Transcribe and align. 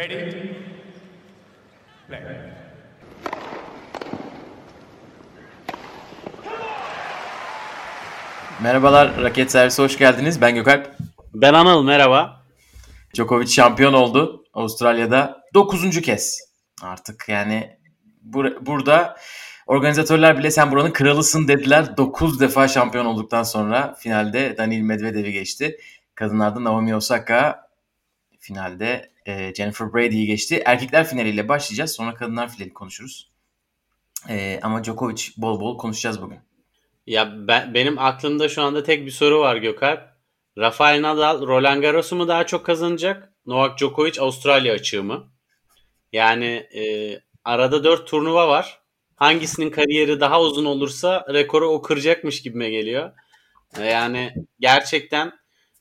Ready? 0.00 0.32
Play. 2.08 2.20
Merhabalar 8.62 9.22
Raket 9.22 9.50
Servisi 9.50 9.82
hoş 9.82 9.98
geldiniz. 9.98 10.40
Ben 10.40 10.54
Gökalp. 10.54 10.90
Ben 11.34 11.54
Anıl 11.54 11.82
merhaba. 11.82 12.44
Djokovic 13.14 13.46
şampiyon 13.46 13.92
oldu 13.92 14.44
Avustralya'da 14.54 15.42
9. 15.54 16.02
kez. 16.02 16.40
Artık 16.82 17.24
yani 17.28 17.78
bur- 18.30 18.66
burada 18.66 19.16
organizatörler 19.66 20.38
bile 20.38 20.50
sen 20.50 20.70
buranın 20.70 20.92
kralısın 20.92 21.48
dediler. 21.48 21.96
9 21.96 22.40
defa 22.40 22.68
şampiyon 22.68 23.06
olduktan 23.06 23.42
sonra 23.42 23.94
finalde 23.98 24.56
Daniil 24.58 24.82
Medvedev'i 24.82 25.32
geçti. 25.32 25.76
Kadınlarda 26.14 26.64
Naomi 26.64 26.96
Osaka 26.96 27.69
finalde 28.40 29.10
e, 29.26 29.54
Jennifer 29.54 29.94
Brady'yi 29.94 30.26
geçti. 30.26 30.62
Erkekler 30.66 31.06
finaliyle 31.06 31.48
başlayacağız. 31.48 31.92
Sonra 31.92 32.14
kadınlar 32.14 32.48
finali 32.52 32.72
konuşuruz. 32.74 33.30
E, 34.28 34.60
ama 34.62 34.84
Djokovic 34.84 35.22
bol 35.36 35.60
bol 35.60 35.78
konuşacağız 35.78 36.22
bugün. 36.22 36.38
Ya 37.06 37.32
ben, 37.48 37.74
benim 37.74 37.98
aklımda 37.98 38.48
şu 38.48 38.62
anda 38.62 38.82
tek 38.82 39.06
bir 39.06 39.10
soru 39.10 39.40
var 39.40 39.56
Gökalp. 39.56 40.00
Rafael 40.58 41.02
Nadal 41.02 41.46
Roland 41.46 41.82
Garros'u 41.82 42.16
mu 42.16 42.28
daha 42.28 42.46
çok 42.46 42.66
kazanacak? 42.66 43.32
Novak 43.46 43.78
Djokovic 43.78 44.20
Avustralya 44.20 44.74
açığı 44.74 45.02
mı? 45.02 45.30
Yani 46.12 46.46
e, 46.76 46.82
arada 47.44 47.84
4 47.84 48.06
turnuva 48.08 48.48
var. 48.48 48.80
Hangisinin 49.16 49.70
kariyeri 49.70 50.20
daha 50.20 50.40
uzun 50.40 50.64
olursa 50.64 51.26
rekoru 51.32 51.68
o 51.68 51.82
kıracakmış 51.82 52.42
gibime 52.42 52.70
geliyor. 52.70 53.12
E, 53.78 53.84
Yani 53.84 54.34
gerçekten 54.60 55.32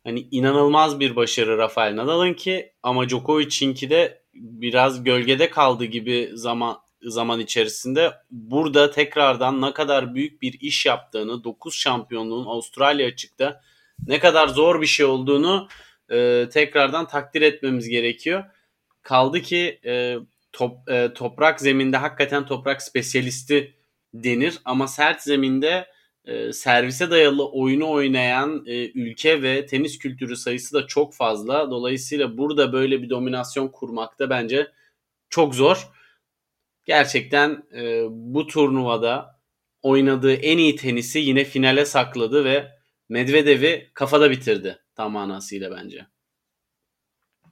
hani 0.09 0.27
inanılmaz 0.31 0.99
bir 0.99 1.15
başarı 1.15 1.57
Rafael 1.57 1.95
Nadal'ın 1.95 2.33
ki 2.33 2.73
ama 2.83 3.09
Djokovic'inki 3.09 3.89
de 3.89 4.21
biraz 4.33 5.03
gölgede 5.03 5.49
kaldı 5.49 5.85
gibi 5.85 6.29
zaman 6.33 6.77
zaman 7.01 7.39
içerisinde 7.39 8.13
burada 8.31 8.91
tekrardan 8.91 9.61
ne 9.61 9.73
kadar 9.73 10.15
büyük 10.15 10.41
bir 10.41 10.59
iş 10.59 10.85
yaptığını, 10.85 11.43
9 11.43 11.75
şampiyonluğun 11.75 12.45
Avustralya 12.45 13.07
açıkta 13.07 13.61
ne 14.07 14.19
kadar 14.19 14.47
zor 14.47 14.81
bir 14.81 14.87
şey 14.87 15.05
olduğunu 15.05 15.67
e, 16.11 16.47
tekrardan 16.53 17.07
takdir 17.07 17.41
etmemiz 17.41 17.89
gerekiyor. 17.89 18.43
Kaldı 19.01 19.41
ki 19.41 19.79
e, 19.85 20.15
top, 20.51 20.89
e, 20.89 21.13
toprak 21.13 21.61
zeminde 21.61 21.97
hakikaten 21.97 22.45
toprak 22.45 22.81
spesyalisti 22.81 23.75
denir 24.13 24.59
ama 24.65 24.87
sert 24.87 25.21
zeminde 25.21 25.87
e, 26.29 26.53
servise 26.53 27.11
dayalı 27.11 27.49
oyunu 27.49 27.89
oynayan 27.89 28.63
e, 28.67 28.91
ülke 28.91 29.41
ve 29.41 29.65
tenis 29.65 29.99
kültürü 29.99 30.35
sayısı 30.35 30.73
da 30.73 30.87
çok 30.87 31.13
fazla. 31.13 31.71
Dolayısıyla 31.71 32.37
burada 32.37 32.73
böyle 32.73 33.01
bir 33.01 33.09
dominasyon 33.09 33.67
kurmak 33.67 34.19
da 34.19 34.29
bence 34.29 34.71
çok 35.29 35.55
zor. 35.55 35.87
Gerçekten 36.85 37.63
e, 37.75 38.03
bu 38.09 38.47
turnuvada 38.47 39.39
oynadığı 39.81 40.33
en 40.33 40.57
iyi 40.57 40.75
tenisi 40.75 41.19
yine 41.19 41.43
finale 41.43 41.85
sakladı 41.85 42.45
ve 42.45 42.67
Medvedev'i 43.09 43.89
kafada 43.93 44.31
bitirdi 44.31 44.79
tam 44.95 45.11
manasıyla 45.11 45.71
bence. 45.71 46.05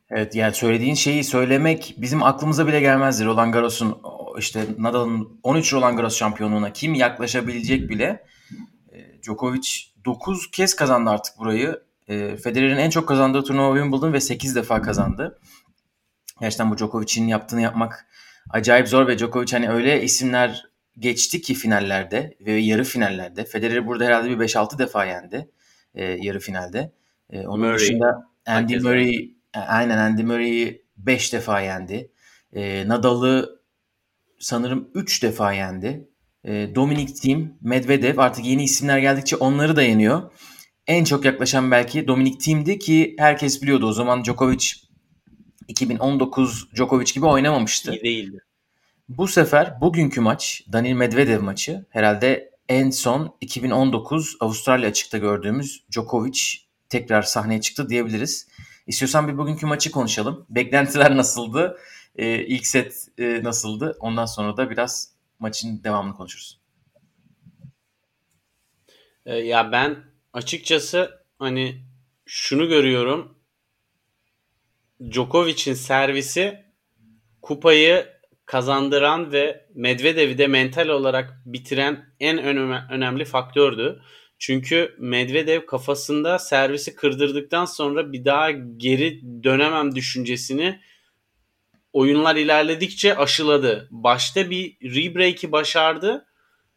Evet 0.09 0.35
yani 0.35 0.53
söylediğin 0.53 0.95
şeyi 0.95 1.23
söylemek 1.23 1.95
bizim 1.97 2.23
aklımıza 2.23 2.67
bile 2.67 2.79
gelmezdi. 2.79 3.25
Roland 3.25 3.53
Garros'un 3.53 3.97
işte 4.37 4.65
Nadal'ın 4.77 5.39
13 5.43 5.73
Roland 5.73 5.97
Garros 5.97 6.17
şampiyonluğuna 6.17 6.73
kim 6.73 6.93
yaklaşabilecek 6.93 7.89
bile. 7.89 8.23
Djokovic 9.27 9.67
9 10.05 10.51
kez 10.51 10.75
kazandı 10.75 11.09
artık 11.09 11.37
burayı. 11.39 11.81
E, 12.07 12.37
Federer'in 12.37 12.77
en 12.77 12.89
çok 12.89 13.07
kazandığı 13.07 13.43
turnuva 13.43 13.75
Wimbledon 13.75 14.13
ve 14.13 14.19
8 14.19 14.55
defa 14.55 14.81
kazandı. 14.81 15.39
Gerçekten 16.41 16.71
bu 16.71 16.77
Djokovic'in 16.77 17.27
yaptığını 17.27 17.61
yapmak 17.61 18.07
acayip 18.49 18.87
zor 18.87 19.07
ve 19.07 19.17
Djokovic 19.17 19.51
hani 19.51 19.69
öyle 19.69 20.03
isimler 20.03 20.65
geçti 20.99 21.41
ki 21.41 21.53
finallerde 21.53 22.37
ve 22.41 22.51
yarı 22.51 22.83
finallerde. 22.83 23.45
Federer 23.45 23.87
burada 23.87 24.05
herhalde 24.05 24.29
bir 24.29 24.47
5-6 24.47 24.77
defa 24.77 25.05
yendi 25.05 25.49
e, 25.95 26.05
yarı 26.05 26.39
finalde. 26.39 26.91
E, 27.29 27.47
onun 27.47 27.59
Murray. 27.59 27.79
dışında 27.79 28.27
Andy 28.45 28.73
Herkes 28.73 28.83
Murray 28.83 29.35
e, 29.55 29.59
aynen 29.59 29.97
Andy 29.97 30.23
Murray'i 30.23 30.85
5 30.97 31.33
defa 31.33 31.61
yendi. 31.61 32.11
E, 32.53 32.87
Nadal'ı 32.87 33.59
sanırım 34.39 34.89
3 34.93 35.23
defa 35.23 35.53
yendi. 35.53 36.07
E, 36.47 36.75
Dominic 36.75 37.13
Thiem, 37.13 37.53
Medvedev 37.61 38.17
artık 38.17 38.45
yeni 38.45 38.63
isimler 38.63 38.99
geldikçe 38.99 39.35
onları 39.35 39.75
da 39.75 39.81
yeniyor. 39.81 40.31
En 40.87 41.03
çok 41.03 41.25
yaklaşan 41.25 41.71
belki 41.71 42.07
Dominic 42.07 42.37
Thiem'di 42.37 42.79
ki 42.79 43.15
herkes 43.19 43.61
biliyordu 43.61 43.87
o 43.87 43.91
zaman 43.91 44.23
Djokovic 44.23 44.65
2019 45.67 46.67
Djokovic 46.75 47.13
gibi 47.13 47.25
oynamamıştı. 47.25 47.91
İyi 47.91 48.03
değildi. 48.03 48.39
Bu 49.09 49.27
sefer 49.27 49.81
bugünkü 49.81 50.21
maç 50.21 50.63
Daniil 50.71 50.93
Medvedev 50.93 51.41
maçı 51.41 51.85
herhalde 51.89 52.51
en 52.69 52.89
son 52.89 53.35
2019 53.41 54.37
Avustralya 54.39 54.89
açıkta 54.89 55.17
gördüğümüz 55.17 55.83
Djokovic 55.91 56.39
tekrar 56.89 57.21
sahneye 57.21 57.61
çıktı 57.61 57.89
diyebiliriz. 57.89 58.47
İstiyorsan 58.87 59.27
bir 59.27 59.37
bugünkü 59.37 59.65
maçı 59.65 59.91
konuşalım. 59.91 60.45
Beklentiler 60.49 61.17
nasıldı? 61.17 61.77
Ee, 62.15 62.45
ilk 62.45 62.67
set 62.67 63.07
e, 63.17 63.43
nasıldı? 63.43 63.97
Ondan 63.99 64.25
sonra 64.25 64.57
da 64.57 64.69
biraz 64.69 65.16
maçın 65.39 65.83
devamını 65.83 66.13
konuşuruz. 66.13 66.59
E, 69.25 69.35
ya 69.35 69.71
ben 69.71 70.03
açıkçası 70.33 71.25
hani 71.39 71.83
şunu 72.25 72.67
görüyorum. 72.67 73.37
Djokovic'in 75.11 75.73
servisi 75.73 76.65
kupayı 77.41 78.07
kazandıran 78.45 79.31
ve 79.31 79.67
Medvedev'i 79.75 80.37
de 80.37 80.47
mental 80.47 80.87
olarak 80.87 81.41
bitiren 81.45 82.13
en 82.19 82.37
önem- 82.37 82.91
önemli 82.91 83.25
faktördü. 83.25 84.01
Çünkü 84.39 84.95
Medvedev 84.99 85.65
kafasında 85.65 86.39
servisi 86.39 86.95
kırdırdıktan 86.95 87.65
sonra 87.65 88.11
bir 88.11 88.25
daha 88.25 88.51
geri 88.51 89.21
dönemem 89.43 89.95
düşüncesini 89.95 90.81
oyunlar 91.93 92.35
ilerledikçe 92.35 93.17
aşıladı. 93.17 93.87
Başta 93.91 94.49
bir 94.49 94.77
rebreak'i 94.83 95.51
başardı. 95.51 96.25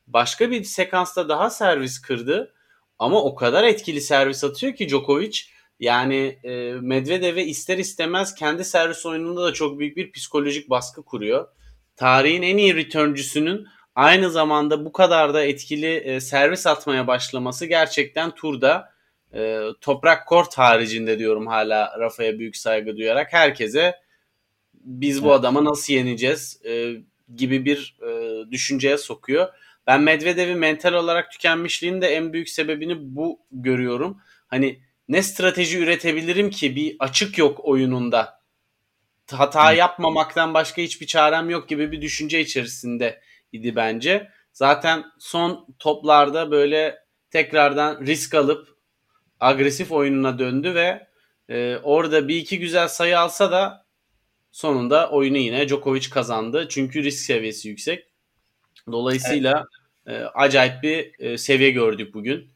Başka 0.06 0.50
bir 0.50 0.64
sekansta 0.64 1.28
daha 1.28 1.50
servis 1.50 2.00
kırdı. 2.00 2.54
Ama 2.98 3.22
o 3.22 3.34
kadar 3.34 3.64
etkili 3.64 4.00
servis 4.00 4.44
atıyor 4.44 4.74
ki 4.74 4.88
Djokovic. 4.88 5.40
Yani 5.80 6.38
e, 6.44 6.72
Medvedev'e 6.72 7.44
ister 7.44 7.78
istemez 7.78 8.34
kendi 8.34 8.64
servis 8.64 9.06
oyununda 9.06 9.44
da 9.44 9.52
çok 9.52 9.78
büyük 9.78 9.96
bir 9.96 10.12
psikolojik 10.12 10.70
baskı 10.70 11.04
kuruyor. 11.04 11.48
Tarihin 11.96 12.42
en 12.42 12.56
iyi 12.56 12.76
returncüsünün 12.76 13.66
aynı 13.94 14.30
zamanda 14.30 14.84
bu 14.84 14.92
kadar 14.92 15.34
da 15.34 15.44
etkili 15.44 15.96
e, 15.96 16.20
servis 16.20 16.66
atmaya 16.66 17.06
başlaması 17.06 17.66
gerçekten 17.66 18.30
turda 18.30 18.92
e, 19.34 19.60
toprak 19.80 20.28
kort 20.28 20.58
haricinde 20.58 21.18
diyorum 21.18 21.46
hala 21.46 21.96
Rafa'ya 21.98 22.38
büyük 22.38 22.56
saygı 22.56 22.96
duyarak 22.96 23.32
herkese 23.32 23.94
biz 24.80 25.24
bu 25.24 25.32
adama 25.32 25.64
nasıl 25.64 25.92
yeneceğiz 25.92 26.60
e, 26.66 26.94
gibi 27.36 27.64
bir 27.64 27.98
e, 28.02 28.50
düşünceye 28.50 28.98
sokuyor. 28.98 29.48
Ben 29.86 30.00
Medvedev'in 30.02 30.58
mental 30.58 30.92
olarak 30.92 31.32
tükenmişliğinin 31.32 32.00
de 32.00 32.08
en 32.08 32.32
büyük 32.32 32.48
sebebini 32.48 32.96
bu 32.98 33.40
görüyorum. 33.52 34.20
Hani 34.46 34.80
ne 35.08 35.22
strateji 35.22 35.78
üretebilirim 35.78 36.50
ki 36.50 36.76
bir 36.76 36.96
açık 36.98 37.38
yok 37.38 37.60
oyununda. 37.64 38.40
Hata 39.32 39.72
yapmamaktan 39.72 40.54
başka 40.54 40.82
hiçbir 40.82 41.06
çarem 41.06 41.50
yok 41.50 41.68
gibi 41.68 41.92
bir 41.92 42.02
düşünce 42.02 42.40
içerisinde 42.40 43.20
idi 43.52 43.76
bence. 43.76 44.30
Zaten 44.52 45.04
son 45.18 45.66
toplarda 45.78 46.50
böyle 46.50 46.98
tekrardan 47.30 48.06
risk 48.06 48.34
alıp 48.34 48.68
agresif 49.40 49.92
oyununa 49.92 50.38
döndü 50.38 50.74
ve 50.74 51.06
e, 51.48 51.76
orada 51.82 52.28
bir 52.28 52.36
iki 52.36 52.58
güzel 52.58 52.88
sayı 52.88 53.20
alsa 53.20 53.52
da 53.52 53.86
sonunda 54.52 55.10
oyunu 55.10 55.36
yine 55.36 55.68
Djokovic 55.68 56.10
kazandı. 56.10 56.66
Çünkü 56.68 57.02
risk 57.02 57.24
seviyesi 57.24 57.68
yüksek. 57.68 58.06
Dolayısıyla 58.92 59.64
e, 60.06 60.12
acayip 60.16 60.82
bir 60.82 61.12
e, 61.18 61.38
seviye 61.38 61.70
gördük 61.70 62.14
bugün. 62.14 62.50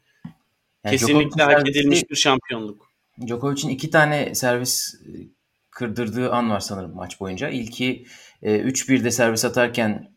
Yani 0.83 0.97
Kesinlikle 0.97 1.29
Djokovic'in 1.29 1.39
hak 1.39 1.51
servisi- 1.51 1.71
edilmiş 1.71 2.09
bir 2.09 2.15
şampiyonluk. 2.15 2.91
Djokovic'in 3.27 3.69
iki 3.69 3.89
tane 3.89 4.35
servis 4.35 4.95
e, 4.95 5.11
kırdırdığı 5.71 6.31
an 6.31 6.49
var 6.49 6.59
sanırım 6.59 6.95
maç 6.95 7.19
boyunca. 7.19 7.49
İlki 7.49 8.05
e, 8.41 8.57
3-1'de 8.57 9.11
servis 9.11 9.45
atarken 9.45 10.15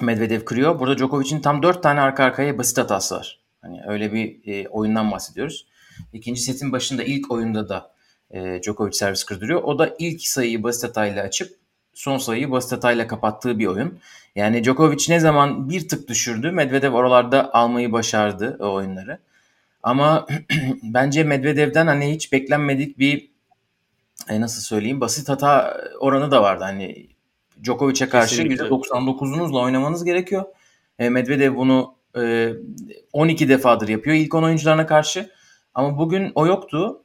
Medvedev 0.00 0.44
kırıyor. 0.44 0.78
Burada 0.80 0.98
Djokovic'in 0.98 1.40
tam 1.40 1.62
4 1.62 1.82
tane 1.82 2.00
arka 2.00 2.24
arkaya 2.24 2.58
basit 2.58 2.78
hatası 2.78 3.14
var. 3.14 3.40
Hani 3.62 3.80
öyle 3.86 4.12
bir 4.12 4.40
e, 4.46 4.68
oyundan 4.68 5.10
bahsediyoruz. 5.10 5.66
İkinci 6.12 6.40
setin 6.40 6.72
başında 6.72 7.02
ilk 7.04 7.30
oyunda 7.30 7.68
da 7.68 7.93
e, 8.34 8.62
Djokovic 8.62 8.92
servis 8.92 9.24
kırdırıyor. 9.24 9.62
O 9.62 9.78
da 9.78 9.94
ilk 9.98 10.26
sayıyı 10.26 10.62
basit 10.62 10.84
hatayla 10.84 11.24
açıp 11.24 11.56
son 11.94 12.18
sayıyı 12.18 12.50
basit 12.50 12.72
hatayla 12.72 13.06
kapattığı 13.06 13.58
bir 13.58 13.66
oyun. 13.66 13.98
Yani 14.34 14.64
Djokovic 14.64 15.04
ne 15.08 15.20
zaman 15.20 15.70
bir 15.70 15.88
tık 15.88 16.08
düşürdü 16.08 16.50
Medvedev 16.50 16.92
oralarda 16.92 17.54
almayı 17.54 17.92
başardı 17.92 18.56
o 18.60 18.72
oyunları. 18.72 19.18
Ama 19.82 20.26
bence 20.82 21.24
Medvedev'den 21.24 21.86
hani 21.86 22.14
hiç 22.14 22.32
beklenmedik 22.32 22.98
bir 22.98 23.30
e, 24.28 24.40
nasıl 24.40 24.62
söyleyeyim 24.62 25.00
basit 25.00 25.28
hata 25.28 25.80
oranı 26.00 26.30
da 26.30 26.42
vardı. 26.42 26.64
Hani 26.64 27.06
Djokovic'e 27.62 28.08
karşı 28.08 28.36
Kesinlikle. 28.36 28.64
%99'unuzla 28.64 29.62
oynamanız 29.62 30.04
gerekiyor. 30.04 30.44
E, 30.98 31.08
Medvedev 31.08 31.56
bunu 31.56 31.94
e, 32.16 32.52
12 33.12 33.48
defadır 33.48 33.88
yapıyor 33.88 34.16
ilk 34.16 34.34
10 34.34 34.42
oyuncularına 34.42 34.86
karşı. 34.86 35.30
Ama 35.74 35.98
bugün 35.98 36.32
o 36.34 36.46
yoktu. 36.46 37.03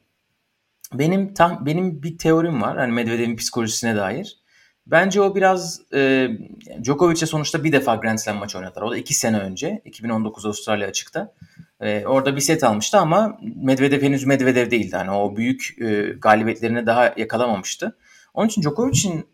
Benim 0.94 1.34
tam 1.34 1.66
benim 1.66 2.02
bir 2.02 2.18
teorim 2.18 2.62
var. 2.62 2.78
Hani 2.78 2.92
Medvedev'in 2.92 3.36
psikolojisine 3.36 3.96
dair. 3.96 4.40
Bence 4.86 5.20
o 5.20 5.34
biraz 5.34 5.80
e, 5.94 6.28
Djokovic'e 6.82 7.26
sonuçta 7.26 7.64
bir 7.64 7.72
defa 7.72 7.94
Grand 7.94 8.18
Slam 8.18 8.36
maçı 8.36 8.58
oynadılar. 8.58 8.82
O 8.82 8.90
da 8.90 8.96
iki 8.96 9.14
sene 9.14 9.38
önce 9.38 9.82
2019 9.84 10.46
Avustralya 10.46 10.88
açıkta. 10.88 11.34
E, 11.80 12.06
orada 12.06 12.36
bir 12.36 12.40
set 12.40 12.64
almıştı 12.64 12.98
ama 12.98 13.38
Medvedev 13.56 14.02
henüz 14.02 14.24
Medvedev 14.24 14.70
değildi. 14.70 14.96
Hani 14.96 15.10
o 15.10 15.36
büyük 15.36 15.76
e, 15.80 16.02
galibiyetlerini 16.02 16.86
daha 16.86 17.14
yakalamamıştı. 17.16 17.96
Onun 18.34 18.48
için 18.48 18.62
Djokovic'in 18.62 19.26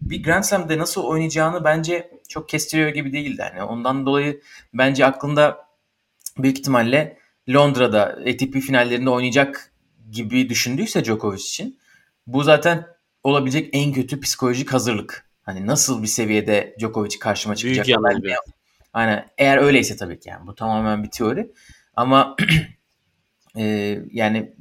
bir 0.00 0.22
Grand 0.22 0.44
Slam'de 0.44 0.78
nasıl 0.78 1.02
oynayacağını 1.02 1.64
bence 1.64 2.10
çok 2.28 2.48
kestiriyor 2.48 2.88
gibi 2.88 3.12
değildi. 3.12 3.42
Yani 3.42 3.62
ondan 3.62 4.06
dolayı 4.06 4.40
bence 4.74 5.06
aklında 5.06 5.66
büyük 6.38 6.58
ihtimalle 6.58 7.18
Londra'da 7.48 8.02
ATP 8.02 8.52
finallerinde 8.52 9.10
oynayacak 9.10 9.73
gibi 10.14 10.48
düşündüyse 10.48 11.04
Djokovic 11.04 11.40
için 11.40 11.78
bu 12.26 12.42
zaten 12.42 12.86
olabilecek 13.22 13.70
en 13.72 13.92
kötü 13.92 14.20
psikolojik 14.20 14.72
hazırlık. 14.72 15.30
Hani 15.42 15.66
nasıl 15.66 16.02
bir 16.02 16.08
seviyede 16.08 16.76
Djokovic 16.80 17.18
karşıma 17.18 17.56
çıkacak? 17.56 17.86
Büyük 17.86 17.98
yanılgı. 18.04 18.28
Aynen. 18.92 19.30
Eğer 19.38 19.58
öyleyse 19.58 19.96
tabii 19.96 20.20
ki 20.20 20.28
yani 20.28 20.46
bu 20.46 20.54
tamamen 20.54 21.02
bir 21.04 21.10
teori. 21.10 21.52
Ama 21.96 22.36
e, 23.56 23.98
yani 24.10 24.54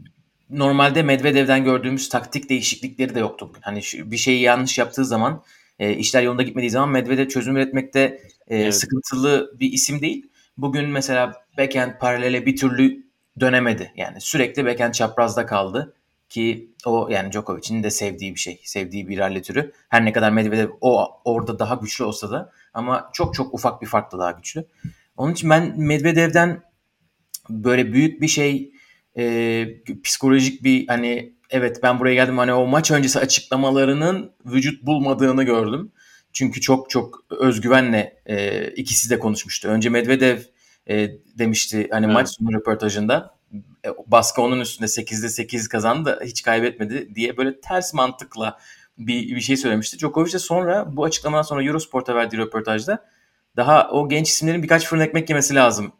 normalde 0.49 1.03
Medvedev'den 1.03 1.63
gördüğümüz 1.63 2.09
taktik 2.09 2.49
değişiklikleri 2.49 3.15
de 3.15 3.19
yoktu 3.19 3.49
bugün. 3.49 3.61
Hani 3.61 3.83
şu, 3.83 4.11
bir 4.11 4.17
şeyi 4.17 4.41
yanlış 4.41 4.77
yaptığı 4.77 5.05
zaman 5.05 5.43
e, 5.79 5.93
işler 5.93 6.23
yolunda 6.23 6.43
gitmediği 6.43 6.69
zaman 6.69 6.89
Medvedev 6.89 7.27
çözüm 7.27 7.55
üretmekte 7.55 7.99
e, 8.47 8.57
Evet. 8.57 8.75
sıkıntılı 8.75 9.51
bir 9.59 9.71
isim 9.71 10.01
değil. 10.01 10.29
Bugün 10.57 10.89
mesela 10.89 11.33
backhand 11.57 11.91
paralele 11.99 12.45
bir 12.45 12.57
türlü 12.57 13.03
dönemedi. 13.39 13.91
Yani 13.95 14.21
sürekli 14.21 14.65
backhand 14.65 14.93
çaprazda 14.93 15.45
kaldı 15.45 15.93
ki 16.29 16.71
o 16.85 17.07
yani 17.09 17.31
Djokovic'in 17.31 17.83
de 17.83 17.89
sevdiği 17.89 18.35
bir 18.35 18.39
şey. 18.39 18.61
Sevdiği 18.63 19.07
bir 19.07 19.17
rally 19.17 19.41
türü. 19.41 19.71
Her 19.89 20.05
ne 20.05 20.13
kadar 20.13 20.31
Medvedev 20.31 20.69
o 20.81 21.21
orada 21.25 21.59
daha 21.59 21.75
güçlü 21.75 22.03
olsa 22.03 22.31
da 22.31 22.51
ama 22.73 23.09
çok 23.13 23.33
çok 23.33 23.53
ufak 23.53 23.81
bir 23.81 23.87
farkla 23.87 24.19
daha 24.19 24.31
güçlü. 24.31 24.65
Onun 25.17 25.33
için 25.33 25.49
ben 25.49 25.73
Medvedev'den 25.79 26.61
böyle 27.49 27.93
büyük 27.93 28.21
bir 28.21 28.27
şey 28.27 28.71
e, 29.17 29.67
psikolojik 30.03 30.63
bir 30.63 30.87
hani 30.87 31.33
evet 31.49 31.79
ben 31.83 31.99
buraya 31.99 32.13
geldim 32.13 32.37
hani 32.37 32.53
o 32.53 32.67
maç 32.67 32.91
öncesi 32.91 33.19
açıklamalarının 33.19 34.31
vücut 34.45 34.83
bulmadığını 34.83 35.43
gördüm. 35.43 35.91
Çünkü 36.33 36.61
çok 36.61 36.89
çok 36.89 37.25
özgüvenle 37.29 38.21
e, 38.25 38.67
ikisi 38.67 39.09
de 39.09 39.19
konuşmuştu. 39.19 39.67
Önce 39.67 39.89
Medvedev 39.89 40.39
e, 40.89 41.11
demişti 41.37 41.87
hani 41.91 42.05
Evet. 42.05 42.13
maç 42.13 42.29
sonu 42.29 42.53
röportajında 42.53 43.35
e, 43.85 43.89
baskı 44.07 44.41
onun 44.41 44.59
üstünde 44.59 44.87
8'de 44.87 45.29
8 45.29 45.67
kazandı 45.67 46.19
hiç 46.25 46.43
kaybetmedi 46.43 47.15
diye 47.15 47.37
böyle 47.37 47.61
ters 47.61 47.93
mantıkla 47.93 48.59
bir, 48.97 49.35
bir 49.35 49.41
şey 49.41 49.57
söylemişti. 49.57 49.99
Djokovic 49.99 50.33
de 50.33 50.39
sonra 50.39 50.95
bu 50.95 51.03
açıklamadan 51.03 51.41
sonra 51.41 51.63
Eurosport'a 51.63 52.15
verdiği 52.15 52.37
röportajda 52.37 53.05
daha 53.55 53.89
o 53.89 54.09
genç 54.09 54.29
isimlerin 54.29 54.63
birkaç 54.63 54.85
fırın 54.85 55.01
ekmek 55.01 55.29
yemesi 55.29 55.55
lazım 55.55 55.93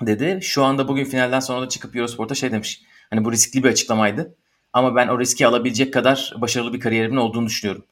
dedi. 0.00 0.38
Şu 0.42 0.64
anda 0.64 0.88
bugün 0.88 1.04
finalden 1.04 1.40
sonra 1.40 1.62
da 1.62 1.68
çıkıp 1.68 1.96
Eurosport'a 1.96 2.34
şey 2.34 2.52
demiş. 2.52 2.82
Hani 3.10 3.24
bu 3.24 3.32
riskli 3.32 3.64
bir 3.64 3.68
açıklamaydı. 3.68 4.34
Ama 4.72 4.96
ben 4.96 5.08
o 5.08 5.20
riski 5.20 5.46
alabilecek 5.46 5.92
kadar 5.92 6.34
başarılı 6.40 6.72
bir 6.72 6.80
kariyerimin 6.80 7.16
olduğunu 7.16 7.46
düşünüyorum. 7.46 7.84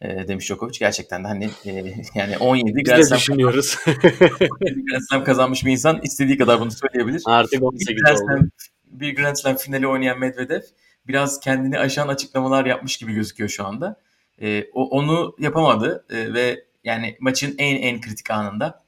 E, 0.00 0.28
demiş 0.28 0.48
Djokovic. 0.48 0.78
Gerçekten 0.78 1.24
de 1.24 1.28
hani 1.28 1.50
e, 1.66 1.94
yani 2.14 2.38
17 2.38 2.76
Biz 2.76 2.84
Grand 2.84 3.02
Slam, 3.02 3.18
düşünüyoruz. 3.18 3.76
17 3.86 4.84
Grand 4.84 5.02
Slam 5.10 5.24
kazanmış 5.24 5.64
bir 5.64 5.72
insan 5.72 6.00
istediği 6.02 6.38
kadar 6.38 6.60
bunu 6.60 6.70
söyleyebilir. 6.70 7.22
Artık 7.26 7.60
Bir 7.60 7.66
18 7.66 7.96
Grand 7.96 8.16
oldu. 8.16 8.26
Slam, 8.26 8.50
bir 8.84 9.16
Grand 9.16 9.36
Slam 9.36 9.56
finali 9.56 9.86
oynayan 9.86 10.18
Medvedev 10.18 10.60
biraz 11.08 11.40
kendini 11.40 11.78
aşan 11.78 12.08
açıklamalar 12.08 12.66
yapmış 12.66 12.96
gibi 12.96 13.12
gözüküyor 13.12 13.50
şu 13.50 13.66
anda. 13.66 14.00
E, 14.42 14.64
o, 14.72 14.88
onu 14.88 15.36
yapamadı 15.38 16.04
e, 16.10 16.34
ve 16.34 16.64
yani 16.84 17.16
maçın 17.20 17.54
en 17.58 17.76
en 17.76 18.00
kritik 18.00 18.30
anında 18.30 18.84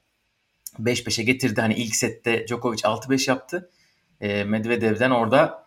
5-5'e 0.79 1.23
getirdi. 1.23 1.61
Hani 1.61 1.73
ilk 1.73 1.95
sette 1.95 2.47
Djokovic 2.47 2.77
6-5 2.77 3.29
yaptı. 3.29 3.69
E, 4.21 4.43
Medvedev'den 4.43 5.11
orada 5.11 5.62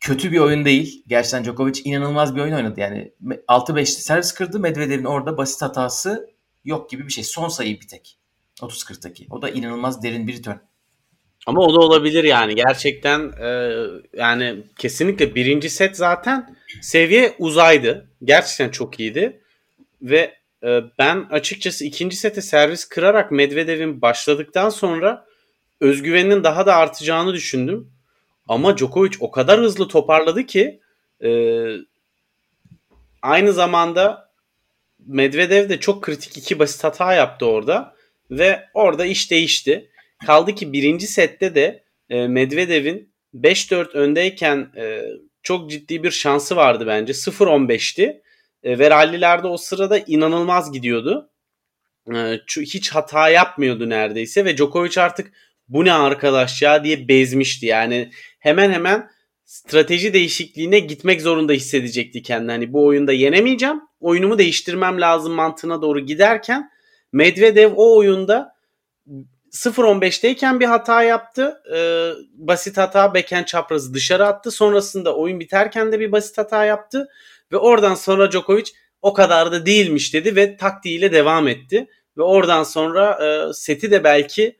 kötü 0.00 0.32
bir 0.32 0.38
oyun 0.38 0.64
değil. 0.64 1.04
Gerçekten 1.06 1.44
Djokovic 1.44 1.80
inanılmaz 1.84 2.36
bir 2.36 2.40
oyun 2.40 2.54
oynadı. 2.54 2.80
Yani 2.80 3.12
6-5 3.48 3.84
servis 3.84 4.32
kırdı. 4.32 4.60
Medvedev'in 4.60 5.04
orada 5.04 5.36
basit 5.36 5.62
hatası 5.62 6.30
yok 6.64 6.90
gibi 6.90 7.06
bir 7.06 7.12
şey. 7.12 7.24
Son 7.24 7.48
sayı 7.48 7.80
bir 7.80 7.88
tek. 7.88 8.18
30-40'taki. 8.60 9.26
O 9.30 9.42
da 9.42 9.50
inanılmaz 9.50 10.02
derin 10.02 10.26
bir 10.26 10.38
return. 10.38 10.56
Ama 11.46 11.60
o 11.60 11.74
da 11.74 11.78
olabilir 11.78 12.24
yani. 12.24 12.54
Gerçekten 12.54 13.32
e, 13.40 13.80
yani 14.16 14.62
kesinlikle 14.78 15.34
birinci 15.34 15.70
set 15.70 15.96
zaten 15.96 16.56
seviye 16.82 17.34
uzaydı. 17.38 18.10
Gerçekten 18.24 18.70
çok 18.70 19.00
iyiydi. 19.00 19.40
Ve 20.02 20.34
e, 20.64 20.80
ben 20.98 21.26
açıkçası 21.30 21.84
ikinci 21.84 22.16
sete 22.16 22.42
servis 22.42 22.84
kırarak 22.84 23.32
Medvedev'in 23.32 24.02
başladıktan 24.02 24.70
sonra 24.70 25.26
özgüveninin 25.80 26.44
daha 26.44 26.66
da 26.66 26.74
artacağını 26.76 27.34
düşündüm. 27.34 27.92
Ama 28.48 28.76
Djokovic 28.76 29.12
o 29.20 29.30
kadar 29.30 29.60
hızlı 29.60 29.88
toparladı 29.88 30.46
ki 30.46 30.80
e, 31.24 31.30
aynı 33.22 33.52
zamanda 33.52 34.28
Medvedev 35.06 35.68
de 35.68 35.80
çok 35.80 36.02
kritik 36.02 36.36
iki 36.36 36.58
basit 36.58 36.84
hata 36.84 37.14
yaptı 37.14 37.46
orada 37.46 37.94
ve 38.30 38.64
orada 38.74 39.06
iş 39.06 39.30
değişti. 39.30 39.90
Kaldı 40.26 40.54
ki 40.54 40.72
birinci 40.72 41.06
sette 41.06 41.54
de 41.54 41.84
e, 42.10 42.26
Medvedev'in 42.26 43.12
5-4 43.34 43.92
öndeyken 43.92 44.72
e, 44.76 45.02
çok 45.42 45.70
ciddi 45.70 46.02
bir 46.02 46.10
şansı 46.10 46.56
vardı 46.56 46.84
bence. 46.86 47.12
0-15'ti 47.12 48.22
e, 48.62 48.78
ve 48.78 48.90
rallilerde 48.90 49.46
o 49.46 49.56
sırada 49.56 49.98
inanılmaz 49.98 50.72
gidiyordu. 50.72 51.30
E, 52.14 52.40
hiç 52.60 52.90
hata 52.90 53.28
yapmıyordu 53.28 53.88
neredeyse 53.88 54.44
ve 54.44 54.56
Djokovic 54.56 55.00
artık 55.00 55.32
bu 55.68 55.84
ne 55.84 55.92
arkadaş 55.92 56.62
ya 56.62 56.84
diye 56.84 57.08
bezmişti. 57.08 57.66
Yani 57.66 58.10
hemen 58.38 58.70
hemen 58.70 59.10
strateji 59.44 60.12
değişikliğine 60.12 60.78
gitmek 60.78 61.22
zorunda 61.22 61.52
hissedecekti 61.52 62.22
kendini. 62.22 62.50
Hani 62.50 62.72
bu 62.72 62.86
oyunda 62.86 63.12
yenemeyeceğim. 63.12 63.80
Oyunumu 64.00 64.38
değiştirmem 64.38 65.00
lazım 65.00 65.32
mantığına 65.32 65.82
doğru 65.82 66.00
giderken 66.00 66.70
Medvedev 67.12 67.72
o 67.76 67.96
oyunda 67.96 68.54
0-15'teyken 69.52 70.60
bir 70.60 70.64
hata 70.64 71.02
yaptı. 71.02 71.62
Ee, 71.74 72.10
basit 72.34 72.78
hata 72.78 73.14
beken 73.14 73.44
çaprazı 73.44 73.94
dışarı 73.94 74.26
attı. 74.26 74.50
Sonrasında 74.50 75.16
oyun 75.16 75.40
biterken 75.40 75.92
de 75.92 76.00
bir 76.00 76.12
basit 76.12 76.38
hata 76.38 76.64
yaptı. 76.64 77.08
Ve 77.52 77.56
oradan 77.56 77.94
sonra 77.94 78.32
Djokovic 78.32 78.70
o 79.02 79.12
kadar 79.12 79.52
da 79.52 79.66
değilmiş 79.66 80.14
dedi 80.14 80.36
ve 80.36 80.56
taktiğiyle 80.56 81.12
devam 81.12 81.48
etti. 81.48 81.86
Ve 82.16 82.22
oradan 82.22 82.62
sonra 82.62 83.18
e, 83.24 83.52
seti 83.52 83.90
de 83.90 84.04
belki 84.04 84.56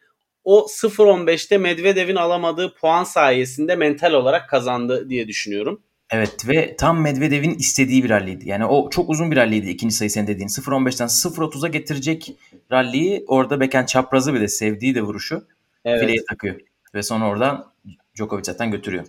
o 0.49 0.67
0-15'te 0.67 1.59
Medvedev'in 1.59 2.17
alamadığı 2.17 2.75
puan 2.75 3.05
sayesinde 3.05 3.77
mental 3.77 4.13
olarak 4.13 4.49
kazandı 4.49 5.09
diye 5.09 5.29
düşünüyorum. 5.29 5.83
Evet 6.11 6.49
ve 6.49 6.77
tam 6.77 7.03
Medvedev'in 7.03 7.55
istediği 7.55 8.05
bir 8.05 8.11
ralliydi. 8.11 8.49
Yani 8.49 8.65
o 8.67 8.91
çok 8.91 9.11
uzun 9.11 9.31
bir 9.31 9.37
ralliydi 9.37 9.71
ikinci 9.71 9.95
sayı 9.95 10.11
senin 10.11 10.27
dediğin. 10.27 10.49
0-15'ten 10.49 11.07
0-30'a 11.07 11.69
getirecek 11.69 12.37
ralliyi 12.73 13.25
orada 13.27 13.61
beken 13.61 13.87
çaprazı 13.87 14.35
bir 14.35 14.41
de 14.41 14.49
sevdiği 14.49 14.95
de 14.95 15.03
vuruşu 15.03 15.47
Evet. 15.85 16.01
fileye 16.01 16.25
takıyor. 16.29 16.61
Ve 16.95 17.03
sonra 17.03 17.29
oradan 17.29 17.73
Djokovic 18.17 18.45
zaten 18.45 18.71
götürüyor. 18.71 19.05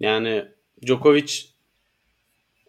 Yani 0.00 0.44
Djokovic 0.86 1.32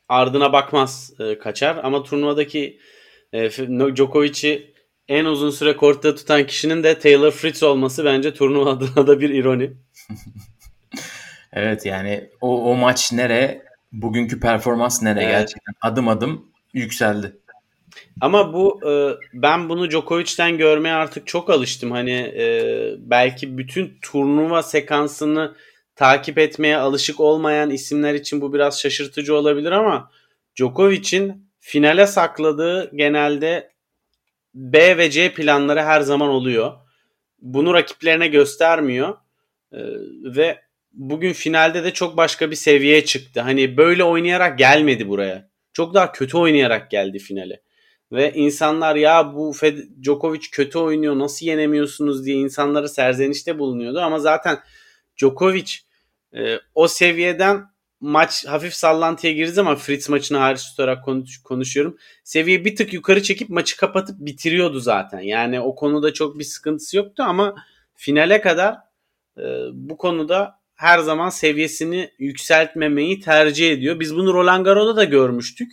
ardına 0.10 0.54
bakmaz 0.54 1.14
e, 1.20 1.38
kaçar 1.40 1.80
ama 1.84 2.04
turnuvadaki 2.04 2.80
e, 3.34 3.50
Djokovic'i 3.96 4.77
en 5.08 5.26
uzun 5.26 5.50
süre 5.50 5.76
kortta 5.78 6.16
tutan 6.16 6.48
kişinin 6.48 6.84
de 6.84 7.00
Taylor 7.00 7.32
Fritz 7.32 7.64
olması 7.64 8.06
bence 8.06 8.34
turnuva 8.34 8.70
adına 8.72 9.08
da 9.08 9.20
bir 9.20 9.30
ironi. 9.30 9.74
Evet 11.54 11.86
yani 11.86 12.30
o, 12.42 12.72
o 12.72 12.76
maç 12.76 13.14
nere, 13.14 13.62
bugünkü 13.92 14.40
performans 14.40 15.02
nere 15.02 15.20
Evet. 15.20 15.32
gerçekten 15.32 15.74
adım 15.82 16.08
adım 16.08 16.46
yükseldi. 16.74 17.38
Ama 18.22 18.54
bu 18.54 18.90
e, 18.90 18.92
ben 19.34 19.70
bunu 19.70 19.90
Djokovic'ten 19.90 20.58
görmeye 20.58 20.94
artık 20.94 21.28
çok 21.28 21.50
alıştım. 21.50 21.92
Hani 21.92 22.12
e, 22.12 22.46
belki 22.98 23.58
bütün 23.58 23.98
turnuva 24.02 24.64
sekansını 24.64 25.56
takip 25.96 26.38
etmeye 26.38 26.78
alışık 26.78 27.20
olmayan 27.20 27.70
isimler 27.70 28.14
için 28.14 28.42
bu 28.42 28.54
biraz 28.54 28.82
şaşırtıcı 28.82 29.36
olabilir 29.36 29.72
ama 29.72 30.12
Djokovic'in 30.56 31.52
finale 31.60 32.08
sakladığı 32.08 32.92
genelde 32.96 33.72
B 34.58 34.98
ve 34.98 35.12
C 35.12 35.34
planları 35.34 35.82
her 35.82 36.02
zaman 36.02 36.30
oluyor. 36.30 36.74
Bunu 37.40 37.74
rakiplerine 37.74 38.28
göstermiyor. 38.28 39.10
E, 39.72 39.80
ve 40.36 40.62
bugün 40.94 41.34
finalde 41.34 41.84
de 41.84 41.94
çok 41.94 42.18
başka 42.18 42.52
bir 42.52 42.56
seviyeye 42.56 43.06
çıktı. 43.06 43.42
Hani 43.42 43.78
böyle 43.78 44.04
oynayarak 44.04 44.58
gelmedi 44.58 45.08
buraya. 45.08 45.50
Çok 45.74 45.94
daha 45.94 46.12
kötü 46.12 46.38
oynayarak 46.38 46.92
geldi 46.92 47.20
finale. 47.20 47.62
Ve 48.12 48.34
insanlar 48.34 48.96
ya 48.96 49.34
bu 49.34 49.54
Fed 49.54 49.78
Djokovic 50.04 50.42
kötü 50.52 50.78
oynuyor 50.78 51.20
nasıl 51.20 51.46
yenemiyorsunuz 51.46 52.26
diye 52.26 52.36
insanları 52.36 52.90
serzenişte 52.90 53.60
bulunuyordu. 53.60 54.00
Ama 54.00 54.20
zaten 54.20 54.60
Djokovic 55.18 55.72
e, 56.38 56.60
o 56.76 56.88
seviyeden 56.88 57.66
maç 58.02 58.46
hafif 58.46 58.74
sallantıya 58.74 59.34
girdi 59.34 59.52
zaman 59.52 59.76
Fritz 59.76 60.10
maçını 60.10 60.38
hariç 60.38 60.70
tutarak 60.70 61.06
konuş, 61.06 61.42
konuşuyorum. 61.44 61.98
Seviye 62.24 62.66
bir 62.66 62.76
tık 62.76 62.94
yukarı 62.94 63.24
çekip 63.24 63.50
maçı 63.50 63.78
kapatıp 63.78 64.16
bitiriyordu 64.20 64.80
zaten. 64.80 65.20
Yani 65.20 65.60
o 65.60 65.76
konuda 65.76 66.14
çok 66.14 66.40
bir 66.40 66.44
sıkıntısı 66.44 66.98
yoktu 66.98 67.24
ama 67.28 67.56
finale 67.96 68.42
kadar 68.42 68.76
e, 69.38 69.44
bu 69.74 69.98
konuda 69.98 70.60
her 70.76 71.00
zaman 71.00 71.30
seviyesini 71.30 72.12
yükseltmemeyi 72.20 73.20
tercih 73.20 73.72
ediyor. 73.72 74.00
Biz 74.00 74.16
bunu 74.16 74.34
Roland 74.34 74.66
Garros'da 74.66 74.96
da 74.96 75.04
görmüştük. 75.04 75.72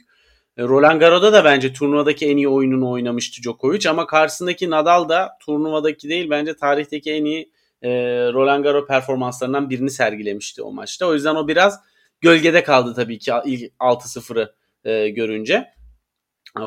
E, 0.57 0.63
Roland 0.63 1.01
Garros'da 1.01 1.33
da 1.33 1.45
bence 1.45 1.73
turnuvadaki 1.73 2.27
en 2.27 2.37
iyi 2.37 2.49
oyununu 2.49 2.91
oynamıştı 2.91 3.43
Djokovic 3.43 3.91
ama 3.91 4.07
karşısındaki 4.07 4.71
Nadal 4.71 5.09
da 5.09 5.33
turnuvadaki 5.41 6.09
değil 6.09 6.31
bence 6.31 6.57
tarihteki 6.57 7.13
en 7.13 7.25
iyi 7.25 7.51
e, 7.83 7.91
Roland 8.33 8.65
Garros 8.65 8.87
performanslarından 8.87 9.71
birini 9.71 9.91
sergilemişti 9.91 10.63
o 10.63 10.73
maçta. 10.73 11.07
O 11.07 11.15
yüzden 11.15 11.35
o 11.35 11.49
biraz 11.49 11.81
gölgede 12.25 12.63
kaldı 12.63 12.95
tabii 12.95 13.19
ki 13.19 13.33
ilk 13.45 13.73
6-0'ı 13.81 14.55
e, 14.85 15.09
görünce. 15.09 15.69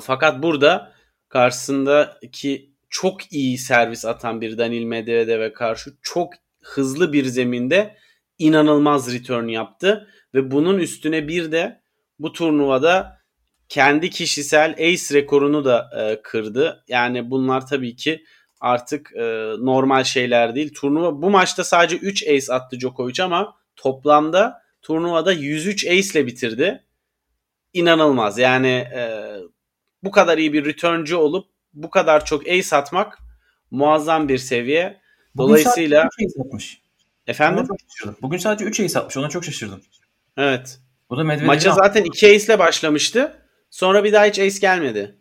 Fakat 0.01 0.43
burada 0.43 0.93
karşısındaki 1.29 2.71
çok 2.89 3.33
iyi 3.33 3.57
servis 3.57 4.05
atan 4.05 4.41
bir 4.41 4.57
Danil 4.57 4.83
Medvedev'e 4.83 5.53
karşı 5.53 5.91
çok 6.01 6.33
hızlı 6.61 7.13
bir 7.13 7.25
zeminde 7.25 7.95
inanılmaz 8.37 9.13
return 9.13 9.47
yaptı 9.47 10.07
ve 10.33 10.51
bunun 10.51 10.79
üstüne 10.79 11.27
bir 11.27 11.51
de 11.51 11.81
bu 12.19 12.33
turnuvada 12.33 13.17
kendi 13.69 14.09
kişisel 14.09 14.71
ace 14.71 15.13
rekorunu 15.13 15.65
da 15.65 15.89
e, 15.99 16.21
kırdı. 16.21 16.83
Yani 16.87 17.31
bunlar 17.31 17.67
tabii 17.67 17.95
ki 17.95 18.23
artık 18.59 19.11
e, 19.15 19.23
normal 19.59 20.03
şeyler 20.03 20.55
değil. 20.55 20.73
Turnuva 20.73 21.21
bu 21.21 21.29
maçta 21.29 21.63
sadece 21.63 21.97
3 21.97 22.27
ace 22.27 22.53
attı 22.53 22.79
Djokovic 22.79 23.23
ama 23.23 23.55
toplamda 23.75 24.66
turnuvada 24.87 25.31
103 25.31 25.85
ace 25.87 25.95
ile 25.95 26.27
bitirdi. 26.27 26.83
İnanılmaz. 27.73 28.37
Yani 28.37 28.67
e, 28.67 29.33
bu 30.03 30.11
kadar 30.11 30.37
iyi 30.37 30.53
bir 30.53 30.65
returncu 30.65 31.17
olup 31.17 31.47
bu 31.73 31.89
kadar 31.89 32.25
çok 32.25 32.47
ace 32.47 32.75
atmak 32.75 33.17
muazzam 33.71 34.29
bir 34.29 34.37
seviye. 34.37 35.01
Dolayısıyla 35.37 35.99
Bugün 35.99 36.09
sadece 36.09 36.25
3 36.25 36.31
ace 36.35 36.47
atmış. 36.47 36.81
efendim. 37.27 37.67
Bugün 38.21 38.37
sadece 38.37 38.65
3 38.65 38.79
ace 38.79 38.99
atmış. 38.99 39.17
Ona 39.17 39.29
çok 39.29 39.45
şaşırdım. 39.45 39.81
evet. 40.37 40.79
Bu 41.09 41.17
da 41.17 41.23
Medvedev'in 41.23 41.47
Maça 41.47 41.73
zaten 41.73 42.03
2 42.03 42.27
ace 42.27 42.45
ile 42.45 42.59
başlamıştı. 42.59 43.41
Sonra 43.69 44.03
bir 44.03 44.13
daha 44.13 44.25
hiç 44.25 44.39
ace 44.39 44.59
gelmedi. 44.59 45.15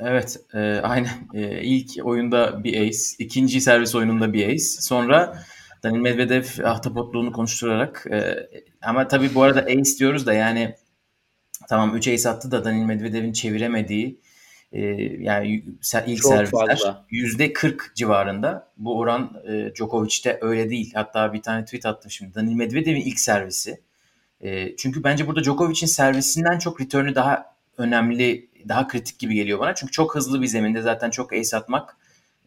Evet, 0.00 0.40
e, 0.54 0.58
aynen. 0.82 1.28
E, 1.34 1.62
ilk 1.62 2.06
oyunda 2.06 2.64
bir 2.64 2.80
ace, 2.86 2.98
ikinci 3.18 3.60
servis 3.60 3.94
oyununda 3.94 4.32
bir 4.32 4.48
ace. 4.48 4.58
Sonra 4.58 5.44
Daniil 5.82 6.00
Medvedev 6.00 6.64
ahtapotluğunu 6.64 7.32
konuşturarak 7.32 8.06
e, 8.10 8.48
ama 8.82 9.08
tabii 9.08 9.34
bu 9.34 9.42
arada 9.42 9.60
ace 9.60 9.98
diyoruz 9.98 10.26
da 10.26 10.34
yani 10.34 10.74
tamam 11.68 11.96
3 11.96 12.08
ace 12.08 12.28
attı 12.28 12.50
da 12.50 12.64
Daniil 12.64 12.84
Medvedev'in 12.84 13.32
çeviremediği 13.32 14.20
e, 14.72 14.80
yani 15.18 15.48
ilk 15.48 15.64
Çok 15.64 15.84
servisler 15.84 16.46
fazla. 16.46 17.06
%40 17.10 17.94
civarında. 17.94 18.72
Bu 18.76 18.98
oran 18.98 19.42
e, 19.48 19.74
Djokovic'te 19.74 20.38
öyle 20.40 20.70
değil. 20.70 20.92
Hatta 20.94 21.32
bir 21.32 21.42
tane 21.42 21.64
tweet 21.64 21.86
attım 21.86 22.10
şimdi. 22.10 22.34
Daniil 22.34 22.54
Medvedev'in 22.54 23.00
ilk 23.00 23.20
servisi. 23.20 23.80
E, 24.40 24.76
çünkü 24.76 25.04
bence 25.04 25.26
burada 25.26 25.44
Djokovic'in 25.44 25.86
servisinden 25.86 26.58
çok 26.58 26.80
return'ü 26.80 27.14
daha 27.14 27.54
önemli, 27.78 28.48
daha 28.68 28.88
kritik 28.88 29.18
gibi 29.18 29.34
geliyor 29.34 29.58
bana. 29.58 29.74
Çünkü 29.74 29.92
çok 29.92 30.14
hızlı 30.14 30.42
bir 30.42 30.46
zeminde 30.46 30.82
zaten 30.82 31.10
çok 31.10 31.32
ace 31.32 31.56
atmak 31.56 31.96